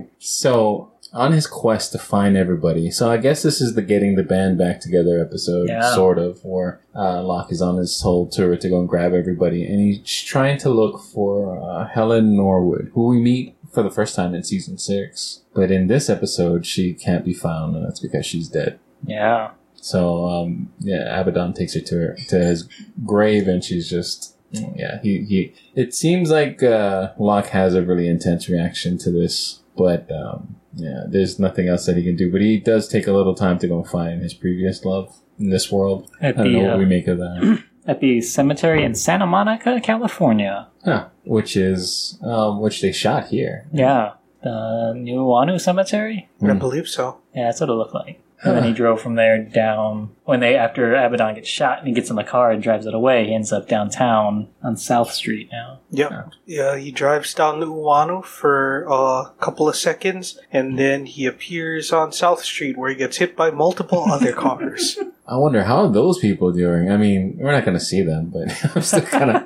[0.19, 4.23] so on his quest to find everybody, so I guess this is the getting the
[4.23, 5.93] band back together episode, Yeah.
[5.93, 9.65] sort of, where uh, Locke is on his whole tour to go and grab everybody,
[9.65, 14.15] and he's trying to look for uh, Helen Norwood, who we meet for the first
[14.15, 15.41] time in season six.
[15.53, 18.79] But in this episode, she can't be found, and that's because she's dead.
[19.05, 19.51] Yeah.
[19.75, 22.69] So um, yeah, Abaddon takes her to her, to his
[23.05, 24.99] grave, and she's just yeah.
[25.01, 25.53] He he.
[25.75, 31.03] It seems like uh, Locke has a really intense reaction to this, but um, yeah,
[31.07, 32.31] there's nothing else that he can do.
[32.31, 35.71] But he does take a little time to go find his previous love in this
[35.71, 36.09] world.
[36.21, 37.63] At I don't the know what uh, we make of that.
[37.87, 40.67] at the cemetery in Santa Monica, California.
[40.85, 41.07] huh.
[41.25, 43.67] Which is um, which they shot here.
[43.71, 46.29] Yeah, the Nuuanu Cemetery.
[46.41, 46.57] I Hmm.
[46.59, 47.17] believe so.
[47.35, 48.19] Yeah, that's what it looked like.
[48.43, 50.15] And then he drove from there down.
[50.23, 52.93] When they after Abaddon gets shot and he gets in the car and drives it
[52.93, 55.81] away, he ends up downtown on South Street now.
[55.91, 56.31] Yep.
[56.45, 61.25] Yeah, he drives down to Nuuanu for uh, a couple of seconds, and then he
[61.25, 64.97] appears on South Street where he gets hit by multiple other cars.
[65.27, 66.91] I wonder how are those people doing.
[66.91, 69.43] I mean, we're not going to see them, but I'm still kind of.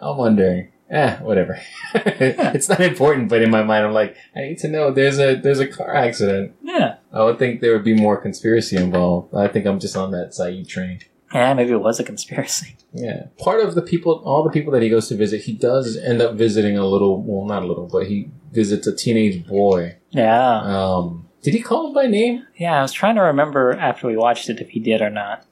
[0.00, 0.72] I'm wondering.
[0.88, 1.58] Eh, whatever.
[1.94, 4.90] it's not important, but in my mind, I'm like, I need to know.
[4.92, 6.54] There's a there's a car accident.
[6.62, 9.34] Yeah, I would think there would be more conspiracy involved.
[9.34, 11.00] I think I'm just on that Sayid train.
[11.34, 12.76] yeah, maybe it was a conspiracy.
[12.92, 15.96] Yeah, part of the people, all the people that he goes to visit, he does
[15.96, 17.20] end up visiting a little.
[17.20, 19.96] Well, not a little, but he visits a teenage boy.
[20.10, 22.46] Yeah, Um, did he call him by name?
[22.56, 22.78] yeah.
[22.78, 25.44] I was trying to remember after we watched it if he did or not.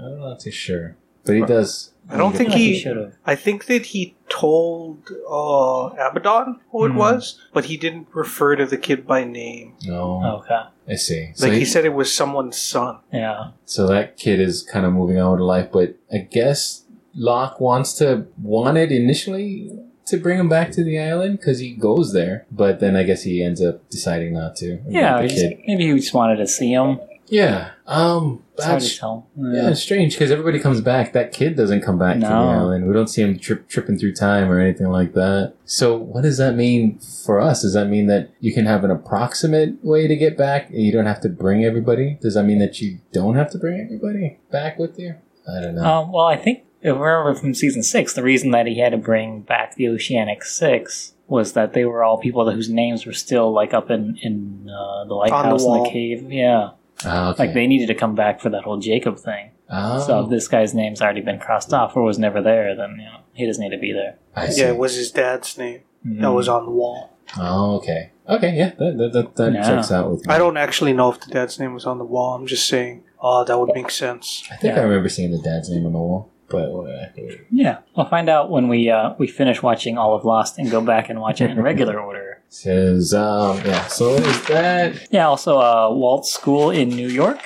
[0.00, 1.92] I'm not too sure, but he does.
[2.08, 2.78] I don't think feel he.
[2.78, 3.12] should.
[3.26, 6.98] I think that he told uh, Abaddon who it Hmm.
[6.98, 9.74] was, but he didn't refer to the kid by name.
[9.84, 10.62] No, Okay.
[10.88, 11.30] I see.
[11.34, 12.98] So Like he- he said, it was someone's son.
[13.12, 13.50] Yeah.
[13.64, 17.94] So that kid is kind of moving on with life, but I guess Locke wants
[17.94, 19.72] to wanted initially
[20.06, 23.22] to bring him back to the island because he goes there, but then I guess
[23.24, 24.78] he ends up deciding not to.
[24.88, 25.16] Yeah.
[25.16, 25.58] the he just- kid.
[25.66, 27.00] maybe he just wanted to see him.
[27.28, 27.70] Yeah.
[27.86, 28.42] Um.
[28.54, 29.26] It's hard to That's, tell.
[29.36, 31.12] yeah, it's strange because everybody comes back.
[31.12, 32.86] That kid doesn't come back to the island.
[32.86, 35.54] We don't see him trip, tripping through time or anything like that.
[35.66, 37.60] So what does that mean for us?
[37.62, 40.90] Does that mean that you can have an approximate way to get back and you
[40.90, 42.18] don't have to bring everybody?
[42.22, 45.16] Does that mean that you don't have to bring everybody back with you?
[45.46, 45.84] I don't know.
[45.84, 48.92] Um, well, I think if we remember from season six, the reason that he had
[48.92, 53.12] to bring back the Oceanic Six was that they were all people whose names were
[53.12, 56.32] still like up in in uh, the lighthouse in the cave.
[56.32, 56.70] Yeah,
[57.06, 57.44] Ah, okay.
[57.44, 59.50] like they needed to come back for that whole Jacob thing.
[59.70, 62.96] Oh, So if this guy's name's already been crossed off or was never there, then
[62.98, 64.16] you know he doesn't need to be there.
[64.34, 64.60] I see.
[64.60, 66.20] Yeah, it was his dad's name Mm.
[66.20, 67.10] that was on the wall.
[67.36, 68.12] Oh, okay.
[68.28, 69.62] Okay, yeah, that that, that, that Yeah.
[69.62, 70.32] checks out with me.
[70.32, 72.34] I don't actually know if the dad's name was on the wall.
[72.34, 74.44] I'm just saying, oh, that would make sense.
[74.52, 74.82] I think Yeah.
[74.82, 77.06] I remember seeing the dad's name on the wall, but uh,
[77.50, 80.80] Yeah, we'll find out when we uh, we finish watching all of Lost and go
[80.80, 82.35] back and watch it in regular order.
[82.48, 83.86] Says um yeah.
[83.86, 85.08] So what is that?
[85.10, 87.40] Yeah, also uh, Waltz School in New York.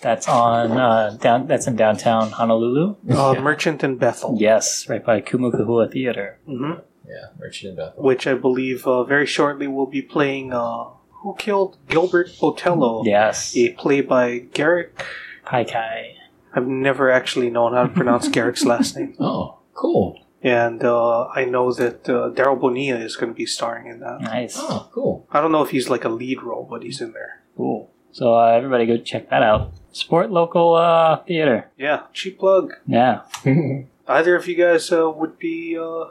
[0.00, 1.46] That's on uh, down.
[1.48, 2.94] That's in downtown Honolulu.
[3.10, 3.40] Uh, Yeah.
[3.40, 4.36] Merchant in Bethel.
[4.38, 6.38] Yes, right by Kumu Kahua Theater.
[6.46, 6.74] hmm
[7.06, 8.02] Yeah, Merchant in Bethel.
[8.04, 10.84] Which I believe uh, very shortly will be playing uh,
[11.22, 13.02] Who Killed Gilbert Botello?
[13.04, 15.02] Yes, A play by Garrick.
[15.44, 16.14] Kai Kai.
[16.54, 19.16] I've never actually known how to pronounce Garrick's last name.
[19.18, 20.20] Oh, cool.
[20.42, 24.20] And uh, I know that uh, Daryl Bonilla is going to be starring in that.
[24.20, 25.26] Nice, Oh, cool.
[25.32, 27.42] I don't know if he's like a lead role, but he's in there.
[27.56, 27.90] cool.
[28.12, 29.72] So uh, everybody go check that out.
[29.92, 31.66] Support local uh, theater.
[31.76, 32.72] Yeah, cheap plug.
[32.86, 33.22] Yeah,
[34.08, 36.04] Either of you guys uh, would be uh,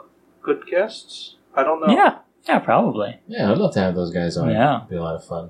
[0.43, 1.35] good guests?
[1.55, 1.91] I don't know.
[1.93, 3.19] yeah, yeah, probably.
[3.27, 4.49] yeah, I'd love to have those guys on.
[4.51, 4.77] Yeah.
[4.77, 5.49] It'd be a lot of fun.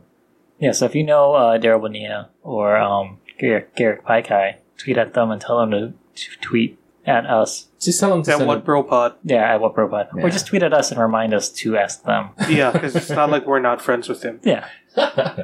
[0.58, 0.72] Yeah.
[0.72, 5.30] So if you know uh, Daryl Bonilla or um, Garrick, Garrick Pai tweet at them
[5.32, 7.68] and tell them to t- tweet at us.
[7.80, 9.16] Just tell them to At send what bro pod?
[9.24, 10.24] Yeah, at WhatBroPod, Yeah.
[10.26, 12.30] or just tweet at us and remind us to ask them.
[12.50, 14.40] Yeah, because it's not like we're not friends with him.
[14.44, 14.68] Yeah.
[14.98, 15.44] uh,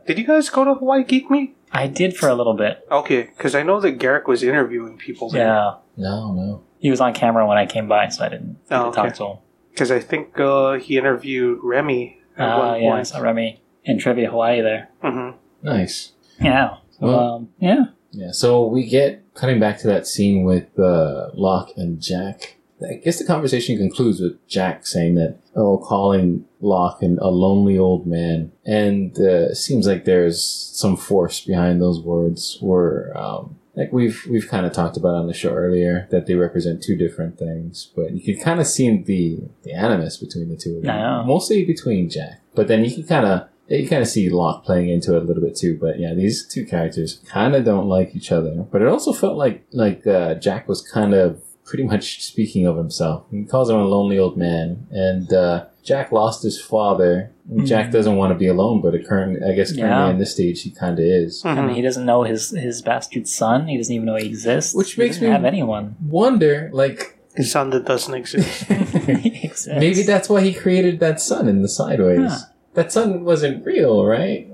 [0.06, 1.56] Did you guys go to Hawaii Geek Meet?
[1.72, 2.86] I did for a little bit.
[2.90, 5.46] Okay, because I know that Garrick was interviewing people there.
[5.46, 5.74] Yeah.
[5.96, 6.62] No, no.
[6.78, 9.06] He was on camera when I came by, so I didn't get Oh, to talk
[9.06, 9.16] okay.
[9.16, 9.36] to him.
[9.72, 13.98] Because I think uh, he interviewed Remy at Ah, one yeah, I saw Remy in
[13.98, 14.88] Trivia Hawaii there.
[15.02, 15.30] hmm
[15.62, 16.12] Nice.
[16.40, 16.76] Yeah.
[16.92, 17.84] So, Well- um, yeah.
[18.12, 22.56] Yeah, so we get cutting back to that scene with uh, Locke and Jack.
[22.82, 27.78] I guess the conversation concludes with Jack saying that, oh, calling Locke an, a lonely
[27.78, 28.52] old man.
[28.66, 34.26] And uh, it seems like there's some force behind those words, where, um, like we've
[34.28, 37.90] we've kind of talked about on the show earlier, that they represent two different things.
[37.96, 40.96] But you can kind of see the, the animus between the two of them.
[41.26, 42.42] Mostly between Jack.
[42.54, 45.26] But then you can kind of you kind of see Locke playing into it a
[45.26, 48.52] little bit too, but yeah, these two characters kind of don't like each other.
[48.70, 52.76] But it also felt like like uh, Jack was kind of pretty much speaking of
[52.76, 53.24] himself.
[53.30, 57.32] He calls him a lonely old man, and uh, Jack lost his father.
[57.48, 57.92] and Jack Mhm.
[57.92, 60.10] doesn't want to be alone, but it current, I guess currently Yeah.
[60.10, 61.42] in this stage he kind of is.
[61.44, 61.58] Mm-hmm.
[61.58, 63.68] And he doesn't know his his bastard son.
[63.68, 64.74] He doesn't even know he exists.
[64.74, 65.94] Which He makes me- have anyone.
[66.08, 68.64] Wonder, like His son that doesn't exist.
[68.70, 69.66] exists.
[69.68, 72.30] maybe that's why he created that son in the sideways.
[72.32, 72.38] Huh.
[72.76, 74.48] That son wasn't real, right?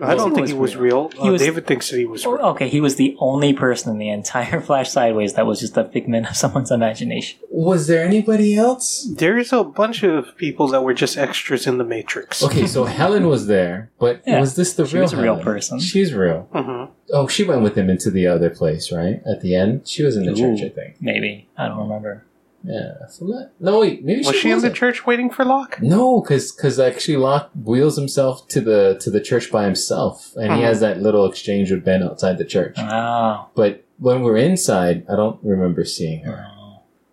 [0.00, 1.08] I don't He think was he was real.
[1.08, 1.22] real.
[1.22, 2.46] He Uh, was- David thinks that he was Oh, real.
[2.54, 5.84] okay, he was the only person in the entire Flash Sideways that was just a
[5.86, 7.40] figment of someone's imagination.
[7.50, 9.10] Was there anybody else?
[9.16, 12.44] There's a bunch of people that were just extras in the Matrix.
[12.44, 15.34] Okay, so Helen was there, but Yeah, was this the she real was a real
[15.34, 15.44] Helen?
[15.44, 15.80] person.
[15.80, 16.48] She's real.
[16.52, 19.20] hmm Oh, she went with him into the other place, right?
[19.26, 20.36] At the end, she was in the Ooh.
[20.56, 20.96] church, I think.
[21.00, 22.24] Maybe I don't remember.
[22.68, 23.52] Yeah, from that.
[23.60, 25.80] No, wait, maybe Was she, she in the church waiting for Locke?
[25.80, 30.58] No, because actually Locke wheels himself to the to the church by himself, and he
[30.60, 30.64] Mhm.
[30.64, 32.76] has that little exchange with Ben outside the church.
[32.78, 36.46] Oh, But when we're inside, I don't remember seeing her.
[36.46, 36.54] oh.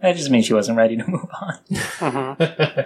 [0.01, 1.55] that just means she wasn't ready to move on.
[1.99, 2.43] hmm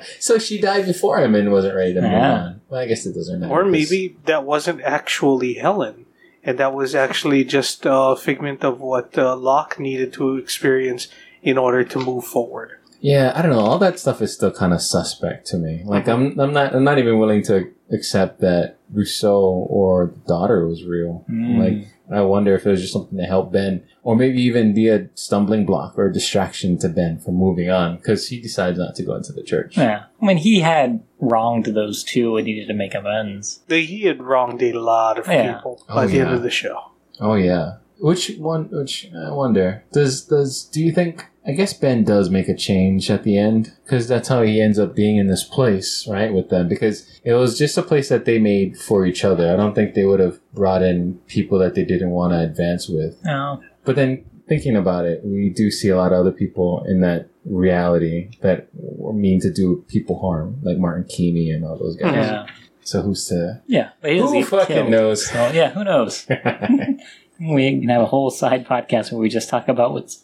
[0.19, 2.33] so she died before him and wasn't ready to move Yeah.
[2.43, 2.61] on.
[2.69, 3.51] Well, I guess it doesn't matter.
[3.51, 6.05] Or 'cause- maybe that wasn't actually Helen,
[6.43, 11.07] and that was actually just a figment of what uh, Locke needed to experience
[11.43, 12.71] in order to move forward.
[13.01, 13.59] Yeah, I don't know.
[13.61, 15.83] All that stuff is still kind of suspect to me.
[15.85, 20.67] Like I'm, I'm not, I'm not even willing to accept that Rousseau or the daughter
[20.67, 21.23] was real.
[21.31, 21.57] Mm.
[21.59, 24.89] Like I wonder if it was just something to help Ben, or maybe even be
[24.89, 28.95] a stumbling block or a distraction to Ben from moving on because he decides not
[28.95, 29.77] to go into the church.
[29.77, 33.61] Yeah, I mean he had wronged those two and needed to make amends.
[33.69, 35.53] He had wronged a lot of Yeah.
[35.55, 36.91] people Oh, by the end of the show.
[37.21, 37.75] Oh yeah.
[37.99, 38.69] Which one?
[38.71, 39.83] Which I wonder.
[39.91, 41.25] Does does do you think?
[41.45, 44.77] I guess Ben does make a change at the end because that's how he ends
[44.77, 46.67] up being in this place, right, with them.
[46.67, 49.51] Because it was just a place that they made for each other.
[49.51, 52.87] I don't think they would have brought in people that they didn't want to advance
[52.87, 53.15] with.
[53.27, 57.01] Oh, But then thinking about it, we do see a lot of other people in
[57.01, 62.13] that reality that mean to do people harm, like Martin Keamy and all those guys.
[62.13, 62.45] yeah,
[62.81, 63.61] So who's to?
[63.65, 63.89] yeah.
[64.03, 64.89] Who fucking killed.
[64.91, 65.25] knows?
[65.27, 66.27] So yeah, who knows?
[67.39, 70.23] We can have a whole side podcast where we just talk about what's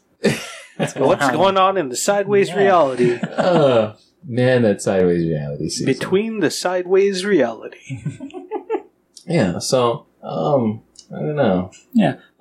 [0.78, 1.34] what's going What's on.
[1.34, 2.58] going on in the sideways Yeah.
[2.60, 3.19] reality?
[3.38, 3.95] oh
[4.28, 5.86] man, that sideways reality season.
[5.86, 8.04] Between the sideways reality.
[9.28, 11.71] Yeah, so um I don't know.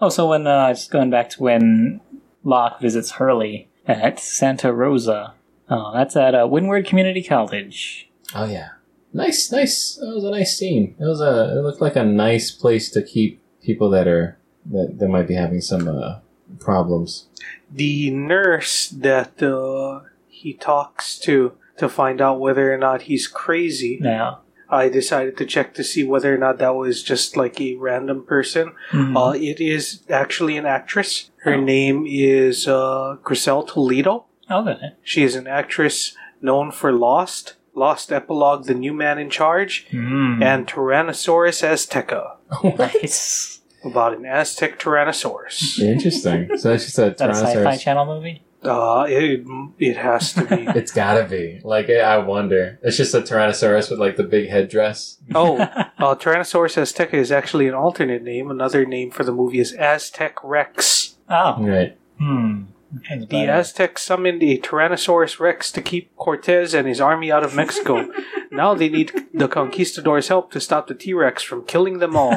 [0.01, 2.01] Oh, so when uh, just going back to when
[2.43, 5.35] Locke visits Hurley at Santa Rosa.
[5.71, 8.11] Oh, that's at uh, Windward Community College.
[8.35, 8.69] Oh yeah.
[9.15, 9.95] Nice, nice.
[9.95, 10.95] That was a nice scene.
[11.01, 14.99] It was a it looked like a nice place to keep people that are that,
[14.99, 16.19] they might be having some uh,
[16.61, 17.27] problems.
[17.71, 23.99] The nurse that uh, he talks to to find out whether or not he's crazy,
[24.01, 27.75] Now, I decided to check to see whether or not that was just like a
[27.75, 28.73] random person.
[28.93, 29.17] Mhm.
[29.17, 31.31] Uh, it is actually an actress.
[31.39, 31.61] Her Oh.
[31.61, 34.27] name is uh, Griselle Toledo.
[34.51, 34.93] okay.
[35.03, 40.43] She is an actress known for Lost, Lost Epilogue, The New Man in Charge, Mm.
[40.45, 42.37] and Tyrannosaurus Azteca,
[42.79, 43.61] nice.
[43.85, 45.79] About an Aztec Tyrannosaurus.
[45.81, 46.57] Interesting.
[46.57, 47.81] so that's just a Is that a Sci-Fi Tyrannosaurus.
[47.81, 48.43] Channel movie?
[48.63, 49.45] Uh, it,
[49.79, 50.63] it has to be.
[50.75, 51.61] It's gotta be.
[51.63, 52.79] Like I wonder.
[52.83, 55.19] It's just a Tyrannosaurus with like the big headdress.
[55.35, 58.51] oh, uh, Tyrannosaurus Azteca is actually an alternate name.
[58.51, 61.17] Another name for the movie is Aztec Rex.
[61.29, 61.63] oh.
[61.63, 61.99] Right.
[62.19, 62.63] Hmm.
[63.09, 63.53] Sounds The better.
[63.53, 68.09] Aztecs summoned a Tyrannosaurus Rex to keep Cortez and his army out of Mexico.
[68.51, 72.33] now they need the conquistadors' help to stop the T Rex from killing them all.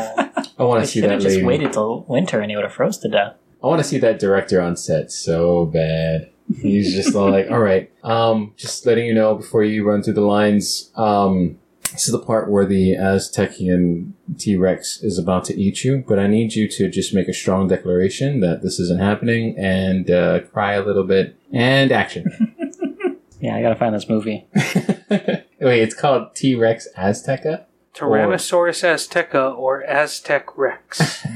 [0.59, 1.45] I want They to see that just lady.
[1.45, 3.35] waited till winter and he would have froze to death.
[3.63, 6.29] I want to see that director on set so bad.
[6.61, 10.13] He's just all like, all right, um, just letting you know before you run through
[10.13, 10.91] the lines.
[10.95, 11.59] Um,
[11.91, 16.19] this is the part where the Aztecian T Rex is about to eat you, but
[16.19, 20.41] I need you to just make a strong declaration that this isn't happening and uh,
[20.41, 22.53] cry a little bit and action.
[23.39, 24.47] Yeah, I gotta find this movie.
[25.11, 25.43] Wait,
[25.81, 27.65] it's called T Rex Azteca?
[27.97, 31.25] Tyrannosaurus azteca or Aztec Rex.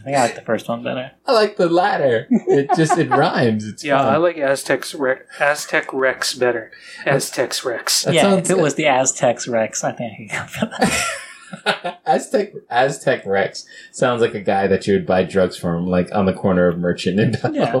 [0.00, 0.16] Mm.
[0.16, 1.10] I like the first one better.
[1.26, 2.26] I like the latter.
[2.30, 3.66] It just it rhymes.
[3.66, 4.14] It's yeah, fun.
[4.14, 6.72] I like Aztecs Rex, Aztec Rex better.
[7.04, 8.04] Aztecs Rex.
[8.04, 10.66] That yeah, sounds- if it was the Aztecs Rex, I think I could go for
[10.66, 12.00] that.
[12.06, 16.24] Aztec Aztec Rex sounds like a guy that you would buy drugs from, like on
[16.24, 17.80] the corner of Merchant and yeah.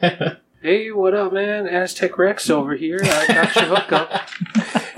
[0.62, 1.66] Hey, what up, man?
[1.66, 3.00] Aztec Rex over here.
[3.02, 4.28] I got your hookup.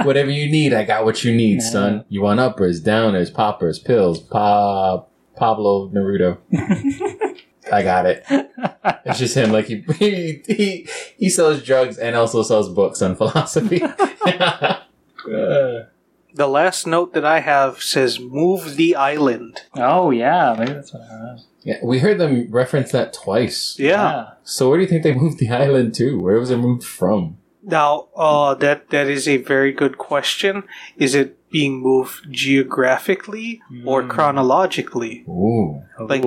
[0.05, 1.71] Whatever you need, I got what you need, Yeah.
[1.71, 2.05] son.
[2.09, 5.05] You want uppers, downers, poppers, pills, pa
[5.37, 6.39] Pablo Neruda.
[7.73, 8.25] I got it.
[9.07, 9.51] It's just him.
[9.53, 13.83] Like he he he, he sells drugs and also sells books on philosophy.
[13.83, 14.75] Uh,
[16.35, 21.03] The last note that I have says "Move the island." oh yeah, maybe that's what
[21.03, 21.45] I was.
[21.63, 23.77] yeah, we heard them reference that twice.
[23.79, 24.31] Yeah.
[24.43, 26.19] So where do you think they moved the island to?
[26.19, 27.37] Where was it moved from?
[27.63, 30.65] Now, uh, that that is a very good question.
[30.97, 34.09] Is it being moved geographically or Mm.
[34.11, 35.25] chronologically?
[35.29, 35.83] Ooh.
[35.99, 36.25] Like-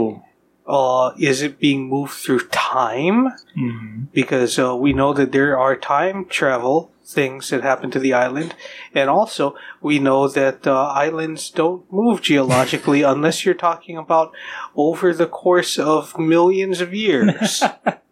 [0.68, 3.30] Uh, is it being moved through time?
[3.54, 4.08] Mhm.
[4.12, 8.56] Because uh, we know that there are time travel things that happen to the island,
[8.98, 14.34] and also we know that uh, islands don't move geologically unless you're talking about
[14.74, 17.62] over the course of millions of years.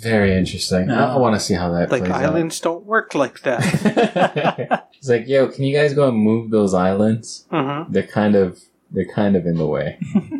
[0.00, 0.90] Very interesting.
[0.90, 3.60] I, want to see how that like plays islands don't work like that.
[4.70, 4.88] out.
[4.94, 7.46] it's like, yo, can you guys go and move those islands?
[7.50, 9.98] hmm They're kind of they're kind of in the way.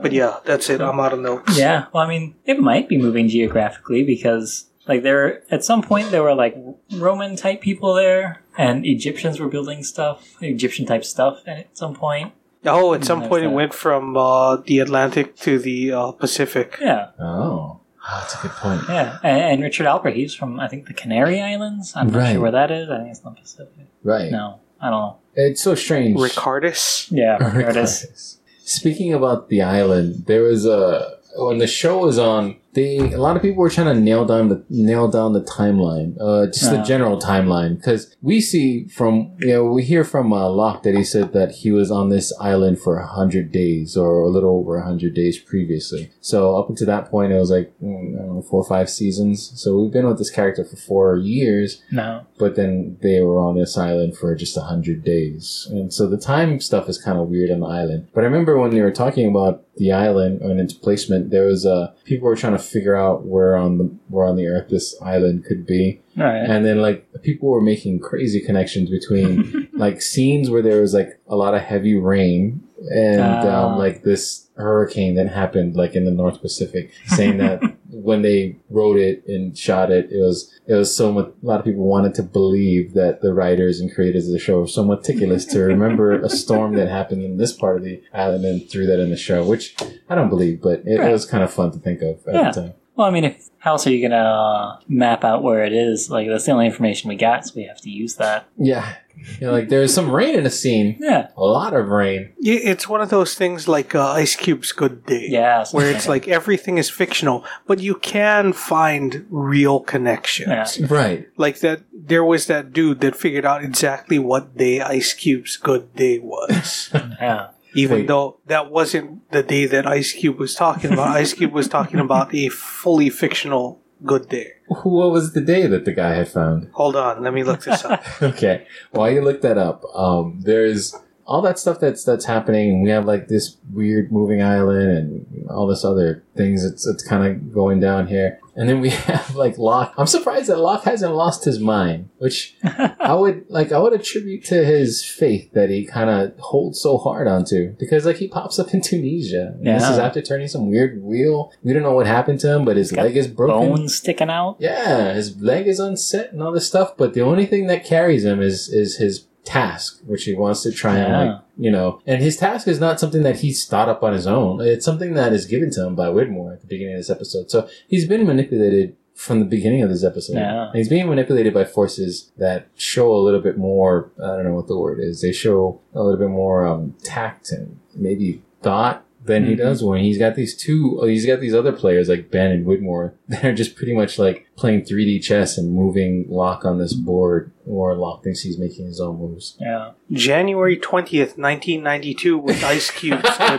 [0.00, 0.80] But yeah, that's it.
[0.80, 1.58] I'm out of notes.
[1.58, 6.10] Yeah, well, I mean, it might be moving geographically because, like, there at some point
[6.10, 6.56] there were like
[6.92, 11.94] Roman type people there, and Egyptians were building stuff, Egyptian type stuff and at some
[11.94, 12.32] point.
[12.64, 16.76] Oh, at some There's point it went from uh, the Atlantic to the uh, Pacific.
[16.80, 17.77] Yeah, Oh,
[18.10, 18.82] Ah, that's a good point.
[18.88, 19.18] yeah.
[19.22, 21.92] And, and Richard Alpert, he's from I think the Canary Islands.
[21.94, 22.32] I'm not Right.
[22.32, 22.88] sure where that is.
[22.88, 23.86] I think it's not Pacific.
[24.02, 24.30] Right.
[24.30, 25.16] No, I don't know.
[25.34, 26.16] It's so strange.
[26.18, 27.08] Ricardus.
[27.10, 27.44] Yeah, Ricardus.
[27.44, 27.54] it is.
[27.56, 28.38] Regardless.
[28.64, 32.56] Speaking about the island, there was a when the show was on.
[32.78, 36.16] They a lot of people were trying to nail down the nail down the timeline,
[36.20, 40.48] uh, just the general timeline, because we see from you know we hear from uh,
[40.48, 44.20] Locke that he said that he was on this island for a hundred days or
[44.20, 46.10] a little over a hundred days previously.
[46.20, 48.88] So up until that point, it was like mm, I don't know four or five
[48.88, 49.36] seasons.
[49.60, 53.58] So we've been with this character for four years, No, but then they were on
[53.58, 57.28] this island for just a hundred days, and so the time stuff is kind of
[57.28, 58.08] weird on the island.
[58.14, 61.64] But I remember when they were talking about the island and its placement, there was
[61.64, 64.96] uh people were trying to figure out where on the where on the earth this
[65.02, 66.44] island could be, right.
[66.44, 71.20] and then like people were making crazy connections between like scenes where there was like
[71.28, 73.72] a lot of heavy rain and Ah.
[73.72, 77.60] um, like this hurricane that happened like in the North Pacific, saying that
[77.90, 81.26] when they wrote it and shot it, it was it was so much.
[81.42, 84.60] A lot of people wanted to believe that the writers and creators of the show
[84.60, 88.44] were so meticulous to remember a storm that happened in this part of the island
[88.44, 89.74] and threw that in the show, which
[90.08, 91.12] I don't believe, but it, Right.
[91.12, 92.50] was kind of fun to think of at Yeah.
[92.52, 92.72] the time.
[92.98, 96.10] Well, I mean, if how else are you gonna uh, map out where it is?
[96.10, 98.48] Like that's the only information we got, so we have to use that.
[98.56, 98.96] Yeah,
[99.38, 102.32] you know, like there's some rain in a scene, Yeah, a lot of rain.
[102.40, 105.28] Yeah, It's one of those things like uh, Ice Cube's Good Day.
[105.30, 105.64] yeah.
[105.70, 110.80] Where it's like everything is fictional, but you can find real connections.
[110.90, 111.28] Right.
[111.36, 115.94] Like that, there was that dude that figured out exactly what day Ice Cube's Good
[115.94, 116.90] Day was.
[116.94, 117.50] yeah.
[117.78, 118.06] Even Wait.
[118.08, 121.08] though that wasn't the day that Ice Cube was talking about.
[121.16, 124.52] Ice Cube was talking about a fully fictional good day.
[124.66, 126.70] What was the day that the guy had found?
[126.72, 128.04] Hold on, let me look this up.
[128.22, 128.66] okay.
[128.90, 132.82] While you look that up, um, there's all that stuff that's that's happening.
[132.82, 136.64] We have like this weird moving island and all this other things.
[136.64, 139.94] It's it's kind of going down here, and then we have like Locke.
[139.96, 143.70] I'm surprised that Locke hasn't lost his mind, which I would like.
[143.70, 148.04] I would attribute to his faith that he kind of holds so hard onto because
[148.04, 149.54] like he pops up in Tunisia.
[149.56, 151.52] And This is after turning some weird wheel.
[151.62, 153.76] We don't know what happened to him, but his got leg is broken.
[153.76, 154.56] Bones sticking out.
[154.58, 158.24] Yeah, his leg is unset and all this stuff, but the only thing that carries
[158.24, 162.00] him is is his task, which he wants to try and like you know.
[162.06, 164.60] And his task is not something that he's thought up on his own.
[164.60, 167.50] It's something that is given to him by Widmore at the beginning of this episode.
[167.50, 170.36] So he's been manipulated from the beginning of this episode.
[170.36, 170.70] Yeah.
[170.72, 174.68] He's being manipulated by forces that show a little bit more I don't know what
[174.68, 175.20] the word is.
[175.20, 179.58] They show a little bit more um tact and maybe thought than he Mhm.
[179.58, 183.12] does when he's got these two he's got these other players like Ben and Widmore
[183.28, 187.52] that are just pretty much like playing 3D chess and moving Locke on this board
[187.64, 189.56] or Locke thinks he's making his own moves.
[189.60, 189.92] Yeah.
[190.10, 193.58] January 20th, 1992, with Ice Cube's good.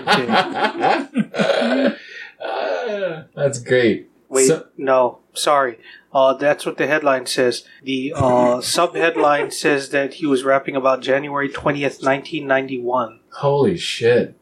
[3.35, 4.09] That's great.
[4.29, 5.77] Wait, So- no, sorry.
[6.13, 7.63] Uh, that's what the headline says.
[7.83, 13.18] The uh, sub headline says that he was rapping about January 20th, 1991.
[13.31, 14.35] Holy shit.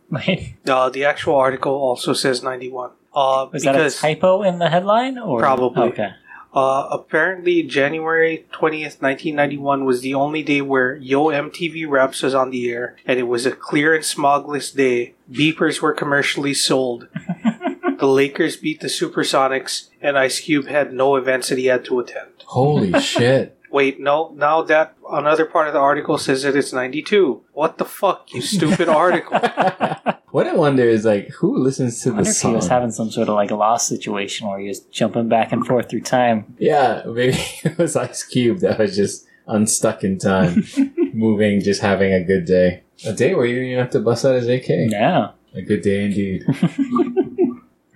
[0.67, 2.91] Uh, the actual article also says 91.
[3.13, 5.17] Uh, was that a because typo in the headline?
[5.17, 5.83] Or Probably.
[5.89, 6.09] Okay.
[6.53, 12.51] uh, apparently January 20th, 1991 was the only day where Yo MTV Raps was on
[12.51, 15.15] the air, and it was a clear and smogless day.
[15.31, 17.07] Beepers were commercially sold.
[17.99, 21.99] the Lakers beat the Supersonics, and Ice Cube had no events that he had to
[21.99, 22.29] attend.
[22.45, 23.56] Holy shit.
[23.71, 27.43] Wait, no, now that another part of the article says that it's 92.
[27.53, 29.39] What the fuck, you stupid article?
[30.31, 32.91] what I wonder is like who listens to I wonder the if he was having
[32.91, 36.55] some sort of like lost situation where he was jumping back and forth through time.
[36.57, 40.63] Yeah, maybe it was Ice Cube that was just unstuck in time,
[41.13, 42.83] moving, just having a good day.
[43.05, 44.67] A day where you didn't even have to bust out his AK.
[44.67, 45.31] Yeah.
[45.53, 46.45] A good day indeed.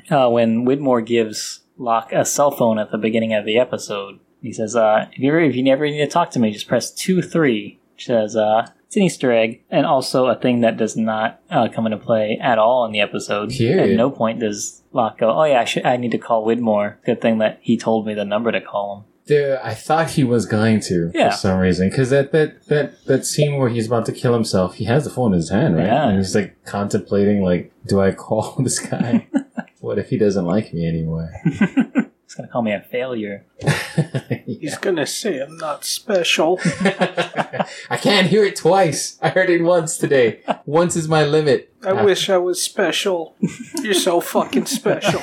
[0.10, 4.54] Uh, when Widmore gives Locke a cell phone at the beginning of the episode, he
[4.54, 6.92] says, uh, if, you ever, if you never need to talk to me, just press
[6.92, 10.98] 2 3, which says, uh, it's an Easter egg, and also a thing that does
[10.98, 13.52] not uh, come into play at all in the episode.
[13.52, 13.92] Period.
[13.92, 16.96] At no point does Locke go, oh yeah, I, should, I need to call Widmore.
[17.06, 19.04] Good thing that he told me the number to call him.
[19.28, 21.30] There, I thought he was going to Yeah.
[21.30, 24.76] for some reason because that, that that that scene where he's about to kill himself,
[24.76, 25.86] he has the phone in his hand, right?
[25.86, 26.10] Yeah.
[26.10, 29.28] And he's like contemplating, like, do I call this guy?
[29.80, 31.32] what if he doesn't like me anymore?
[32.32, 33.44] He's going to call me a failure.
[34.46, 36.62] He's gonna say I'm not special.
[36.64, 39.20] I can't hear it twice.
[39.22, 40.40] I heard it once today.
[40.66, 41.74] Once is my limit.
[41.84, 43.36] I uh, wish I was special.
[43.82, 45.20] You're so fucking special.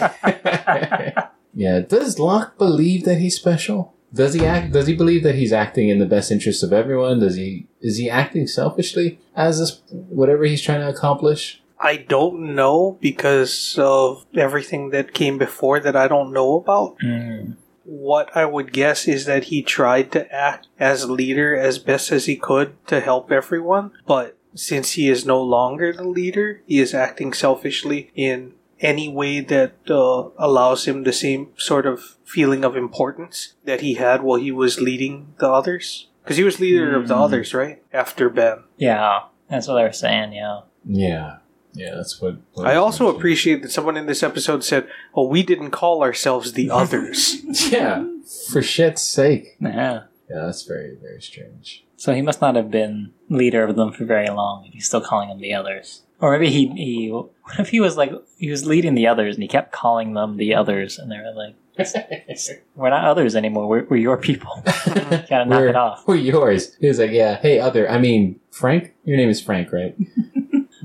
[1.54, 1.80] yeah.
[1.80, 3.94] Does Locke believe that he's special?
[4.12, 4.72] Does he act?
[4.72, 7.20] Does he believe that he's acting in the best interest of everyone?
[7.20, 7.68] Does he?
[7.80, 11.62] Is he acting selfishly as this whatever he's trying to accomplish?
[11.80, 16.96] I don't know because of everything that came before that I don't know about.
[17.04, 17.56] Mm.
[17.84, 22.26] What I would guess is that he tried to act as leader as best as
[22.26, 26.92] he could to help everyone, but since he is no longer the leader, he is
[26.94, 32.76] acting selfishly in any way that uh, allows him the same sort of feeling of
[32.76, 36.08] importance that he had while he was leading the others.
[36.22, 37.22] Because he was leader of the Mm.
[37.24, 37.82] others, right?
[37.92, 38.64] After Ben.
[38.76, 40.60] Yeah, that's what they were saying, yeah.
[40.84, 41.37] Yeah.
[41.78, 41.94] Yeah.
[41.94, 42.36] That's what.
[42.54, 46.52] what I also appreciate that someone in this episode said, "Well, we didn't call ourselves
[46.52, 47.36] the others."
[47.70, 48.06] Yeah.
[48.50, 49.56] For shit's sake.
[49.60, 50.04] Yeah.
[50.28, 50.46] Yeah.
[50.46, 51.84] That's very very strange.
[51.96, 55.00] So he must not have been leader of them for very long if he's still
[55.00, 56.02] calling them the others.
[56.20, 59.42] Or maybe he, he what if he was like he was leading the others and
[59.42, 61.54] he kept calling them the others and they were like
[62.74, 64.62] we're not others anymore, we're, we're your people.
[64.66, 66.06] Gotta knock we're, it off.
[66.06, 66.74] We're yours.
[66.80, 67.88] He was like, yeah, hey, other.
[67.88, 68.94] I mean, Frank.
[69.04, 69.96] Your name is Frank, right?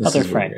[0.04, 0.54] This Other is Frank.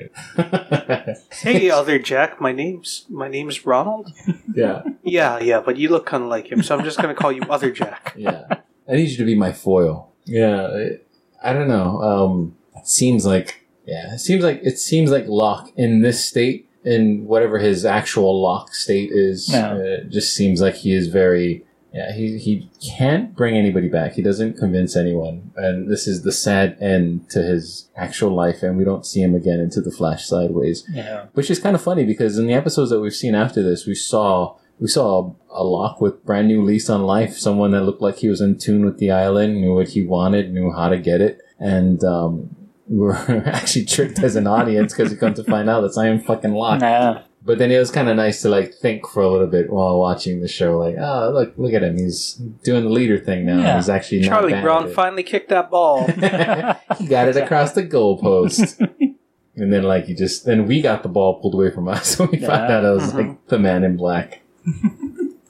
[1.42, 4.12] hey, other Jack, my name's my name's Ronald.
[4.54, 7.32] yeah, Yeah, yeah, but you look kind of like him, so I'm just gonna call
[7.32, 8.14] you Other Jack.
[8.18, 8.44] yeah.
[8.88, 10.12] I need you to be my foil.
[10.26, 11.08] Yeah, it,
[11.44, 12.02] I don't know.
[12.02, 16.70] Um, it seems like, yeah, it seems like it seems like Locke in this state,
[16.84, 19.72] in whatever his actual Locke state is, Yeah.
[19.74, 21.66] uh, it just seems like he is very.
[21.96, 24.16] Yeah, he, he can't bring anybody back.
[24.16, 25.54] He doesn't convince anyone.
[25.56, 29.34] And this is the sad end to his actual life, and we don't see him
[29.34, 30.84] again into the Flash sideways.
[30.92, 31.28] Yeah.
[31.32, 33.96] Which is kind of funny because in the episodes that we've seen after this, we
[33.96, 38.02] saw we saw a, a Locke with brand new lease on life, someone that looked
[38.02, 40.98] like he was in tune with the island, knew what he wanted, knew how to
[40.98, 42.54] get it, and um,
[42.90, 43.16] we're
[43.46, 46.52] actually tricked as an audience because we come to find out that's not even fucking
[46.52, 46.82] Locke.
[46.82, 47.22] Nah.
[47.46, 50.00] But then it was kind of nice to like think for a little bit while
[50.00, 52.34] watching the show, like, oh look, look at him, he's
[52.64, 53.60] doing the leader thing now.
[53.60, 53.76] Yeah.
[53.76, 56.08] He's actually Charlie bad Brown finally kicked that ball.
[56.08, 58.80] he got it across the goalpost.
[59.56, 62.32] and then like he just then we got the ball pulled away from us when
[62.32, 63.18] we found out I was uh-huh.
[63.20, 64.42] like the man in black.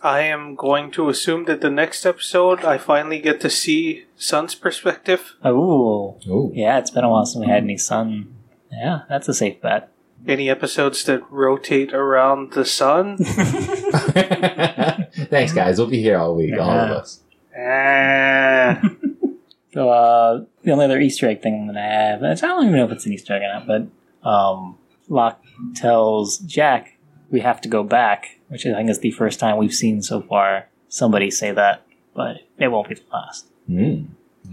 [0.03, 4.53] I am going to assume that the next episode I finally get to see Sun's
[4.53, 5.33] perspective.
[5.43, 6.19] Oh.
[6.27, 6.51] Ooh.
[6.53, 8.35] Yeah, it's been a while since we had any sun.
[8.71, 9.89] Yeah, that's a safe bet.
[10.27, 13.17] Any episodes that rotate around the sun.
[15.29, 17.21] Thanks guys, we'll be here all week, all of us.
[17.57, 18.81] Ah.
[19.75, 22.85] So uh, the only other Easter egg thing that I have, I don't even know
[22.85, 24.77] if it's an Easter egg or not, but um,
[25.09, 25.43] Locke
[25.75, 26.97] tells Jack
[27.29, 30.21] we have to go back, which I think is the first time we've seen so
[30.21, 33.47] far somebody say that, but it won't be the last.
[33.67, 34.03] Hmm.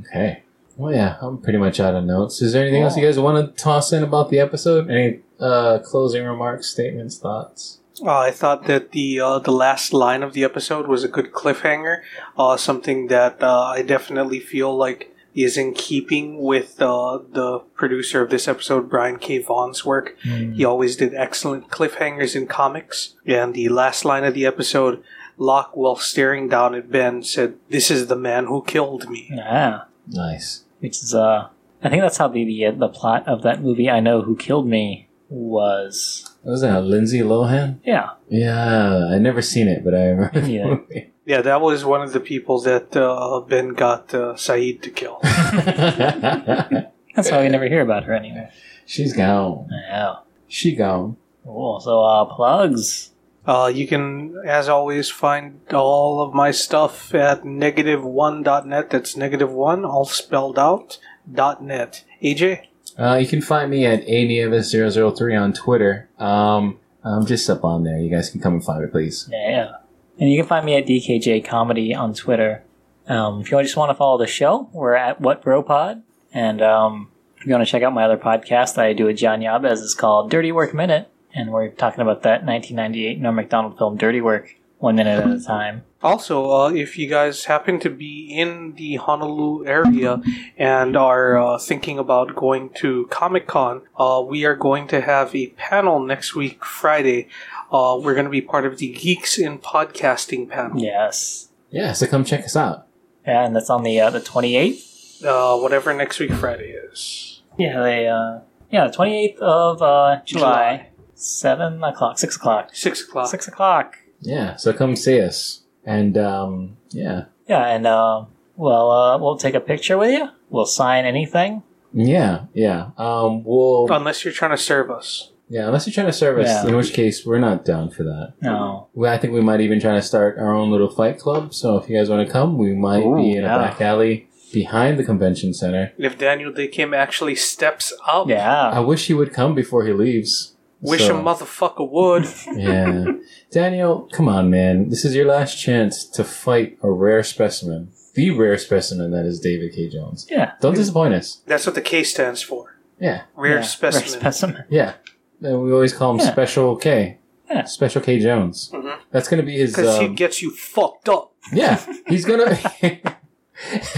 [0.01, 0.43] Okay.
[0.77, 2.43] Well yeah, I'm pretty much out of notes.
[2.43, 4.91] Is there anything else you guys want to toss in about the episode?
[4.91, 7.81] Any uh closing remarks, statements, thoughts?
[8.01, 11.33] Uh, I thought that the uh, the last line of the episode was a good
[11.33, 12.03] cliffhanger.
[12.39, 18.23] Uh, something that uh, I definitely feel like is in keeping with uh, the producer
[18.23, 19.39] of this episode, Brian K.
[19.39, 20.15] Vaughan's work.
[20.21, 23.15] He always did excellent cliffhangers in comics.
[23.25, 25.03] And the last line of the episode
[25.39, 29.85] Locke, while staring down at Ben, said, "This is the man who killed me." Yeah.
[30.07, 30.65] Nice.
[30.81, 31.49] Which is, uh,
[31.83, 34.67] I think that's how the, the, the plot of that movie, I Know Who Killed
[34.67, 36.31] Me, was.
[36.45, 37.81] Was that Lindsay Lohan?
[37.85, 38.11] Yeah.
[38.29, 40.41] Yeah, I never seen it, but I remember.
[40.49, 40.77] Yeah.
[41.25, 45.21] Yeah, that was one of the people that uh, Ben got uh, Sayid to kill.
[45.23, 48.51] That's why we never hear about her anymore.
[48.87, 49.69] She's gone.
[49.71, 50.17] Yeah.
[50.49, 51.17] She gone.
[51.45, 51.81] Cool.
[51.81, 53.11] So, uh, plugs.
[53.47, 58.91] Uh, you can, as always, find all of my stuff at negative1.net.
[58.91, 60.99] That's negative one, all spelled out,
[61.33, 62.05] dot net.
[62.23, 62.67] AJ?
[62.99, 66.09] Uh, you can find me at anievis003 on Twitter.
[66.19, 67.99] Um, I'm just up on there.
[67.99, 69.29] You guys can come and find me, please.
[69.31, 69.77] Yeah.
[70.19, 72.63] And you can find me at DKJ Comedy on Twitter.
[73.09, 76.03] Um, if you just want to follow the show, we're at What Bro Pod.
[76.33, 79.17] And um, if you want to check out my other podcast that I do with
[79.17, 81.09] John Yabes, it's called Dirty Work Minute.
[81.35, 85.41] And we're talking about that 1998 Norm Macdonald film Dirty Work, one minute at a
[85.41, 85.85] time.
[86.03, 90.21] Also, uh, if you guys happen to be in the Honolulu area
[90.59, 95.33] and are uh, thinking about going to Comic Con, uh, we are going to have
[95.37, 97.29] a panel next week, Friday.
[97.71, 100.83] Uh, we're going to be part of the Geeks in Podcasting panel.
[100.83, 101.51] Yes.
[101.71, 102.89] Yeah, so come check us out.
[103.25, 105.25] Yeah, and that's on the uh, the 28th.
[105.25, 107.41] Uh, whatever next week, Friday is.
[107.57, 108.41] Yeah, they, uh,
[108.73, 110.89] yeah, the 28th of uh, July, July.
[111.15, 112.71] 7 o'clock, 6 o'clock.
[112.73, 113.29] Six o'clock.
[113.29, 113.99] 6 o'clock.
[114.23, 115.63] Yeah, so come see us.
[115.85, 117.25] And, um, yeah.
[117.49, 118.25] Yeah, and uh,
[118.57, 120.29] well, uh, we'll take a picture with you.
[120.49, 121.63] We'll sign anything.
[121.93, 122.91] Yeah, yeah.
[122.97, 125.31] Um, we'll, Unless you're trying to serve us.
[125.49, 126.67] yeah, unless you're trying to serve us, Yeah.
[126.69, 128.35] in which case we're not down for that.
[128.41, 128.89] No.
[128.95, 131.53] Well, I think we might even try to start our own little fight club.
[131.53, 133.57] So if you guys want to come, we might Ooh, be in yeah.
[133.57, 135.93] a back alley behind the convention center.
[135.99, 140.52] If Daniel Dae Kim actually steps up, I wish he would come before he leaves.
[140.83, 142.27] Wish So, a motherfucker would.
[142.59, 143.05] Yeah.
[143.51, 144.91] Daniel, come on, man.
[144.91, 147.93] This is your last chance to fight a rare specimen.
[148.15, 149.89] The rare specimen that is David K.
[149.89, 150.27] Jones.
[150.31, 150.53] Yeah.
[150.61, 151.41] Don't disappoint us.
[151.47, 152.77] That's what the K stands for.
[153.01, 153.23] Yeah.
[153.35, 154.11] Rare Yeah, specimen.
[154.11, 154.65] Rare specimen.
[154.69, 154.95] Yeah.
[155.41, 156.31] And we always call him Yeah.
[156.33, 157.19] Special K.
[157.51, 157.65] Yeah.
[157.65, 158.19] Special K.
[158.21, 158.71] Jones.
[158.73, 158.97] Mhm.
[159.11, 159.75] That's going to be his.
[159.75, 161.33] Because he Um, gets you fucked up.
[161.53, 161.81] yeah.
[162.07, 163.17] He's going to.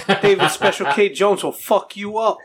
[0.22, 2.39] David Special K Jones will fuck you up.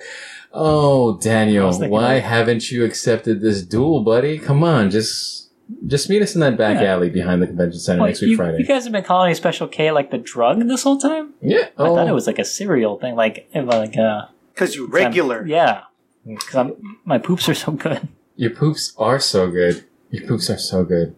[0.51, 2.21] Oh, Daniel, why that.
[2.23, 4.39] haven't you accepted this duel, buddy?
[4.39, 5.49] Come on, just
[5.85, 6.93] just meet us in that back Yeah.
[6.93, 8.57] alley behind the convention center Well, next week you, Friday.
[8.57, 11.33] you guys have been calling Special K like the drug this whole time?
[11.41, 11.67] yeah.
[11.77, 14.23] I thought it was like a cereal thing, like if, like uh,
[14.53, 15.45] Because you regular.
[15.45, 15.83] yeah.
[16.25, 16.71] Because
[17.05, 18.07] my poops are so good.
[18.35, 19.83] Your poops are so good.
[20.09, 21.15] Your poops are so good.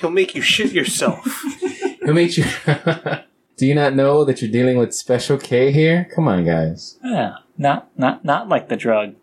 [0.00, 1.24] He'll make you shit yourself.
[2.04, 2.44] He'll make you?
[3.56, 6.08] Do you not know that you're dealing with Special K here?
[6.14, 6.98] Come on, guys.
[7.04, 7.34] Yeah.
[7.58, 9.14] Not not not like the drug.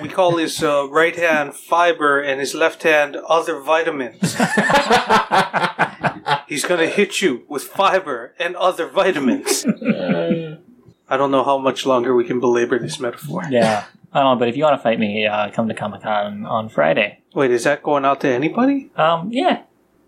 [0.00, 4.34] we call his uh, right hand fiber and his left hand other vitamins.
[6.48, 9.64] He's gonna hit you with fiber and other vitamins.
[11.08, 13.44] I don't know how much longer we can belabor this metaphor.
[13.50, 13.84] Yeah.
[14.12, 16.44] I don't know, but if you want to fight me, uh, come to Comic Con
[16.46, 17.20] on Friday.
[17.34, 18.90] Wait, is that going out to anybody?
[18.96, 19.62] Um, yeah.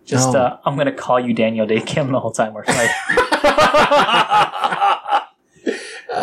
[0.04, 0.40] Just No.
[0.40, 2.90] uh, I'm gonna call you Daniel Dae Kim the whole time we're fighting.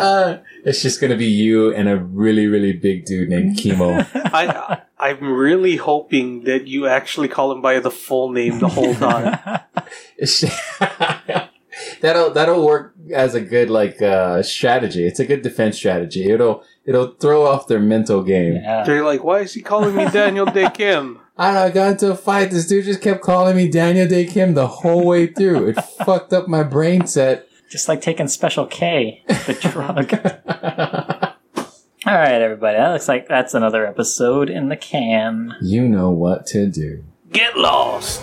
[0.00, 4.06] Uh, it's just gonna be you and a really, really big dude named Chemo.
[4.14, 8.94] I, I'm really hoping that you actually call him by the full name the whole
[8.94, 9.38] time.
[12.02, 15.06] That'll that'll work as a good like uh, strategy.
[15.06, 16.30] It's a good defense strategy.
[16.30, 18.54] It'll it'll throw off their mental game.
[18.56, 18.84] yeah.
[18.84, 21.20] They're like, why is he calling me Daniel Dae Kim?
[21.38, 22.50] I don't know, I got into a fight.
[22.50, 25.68] This dude just kept calling me Daniel Dae Kim the whole way through.
[25.68, 27.48] It fucked up my brain set.
[27.70, 30.12] Just like taking Special K, the drug.
[32.06, 32.76] All right, everybody.
[32.76, 35.54] That looks like that's another episode in the can.
[35.62, 37.04] you know what to do.
[37.30, 38.22] Get lost!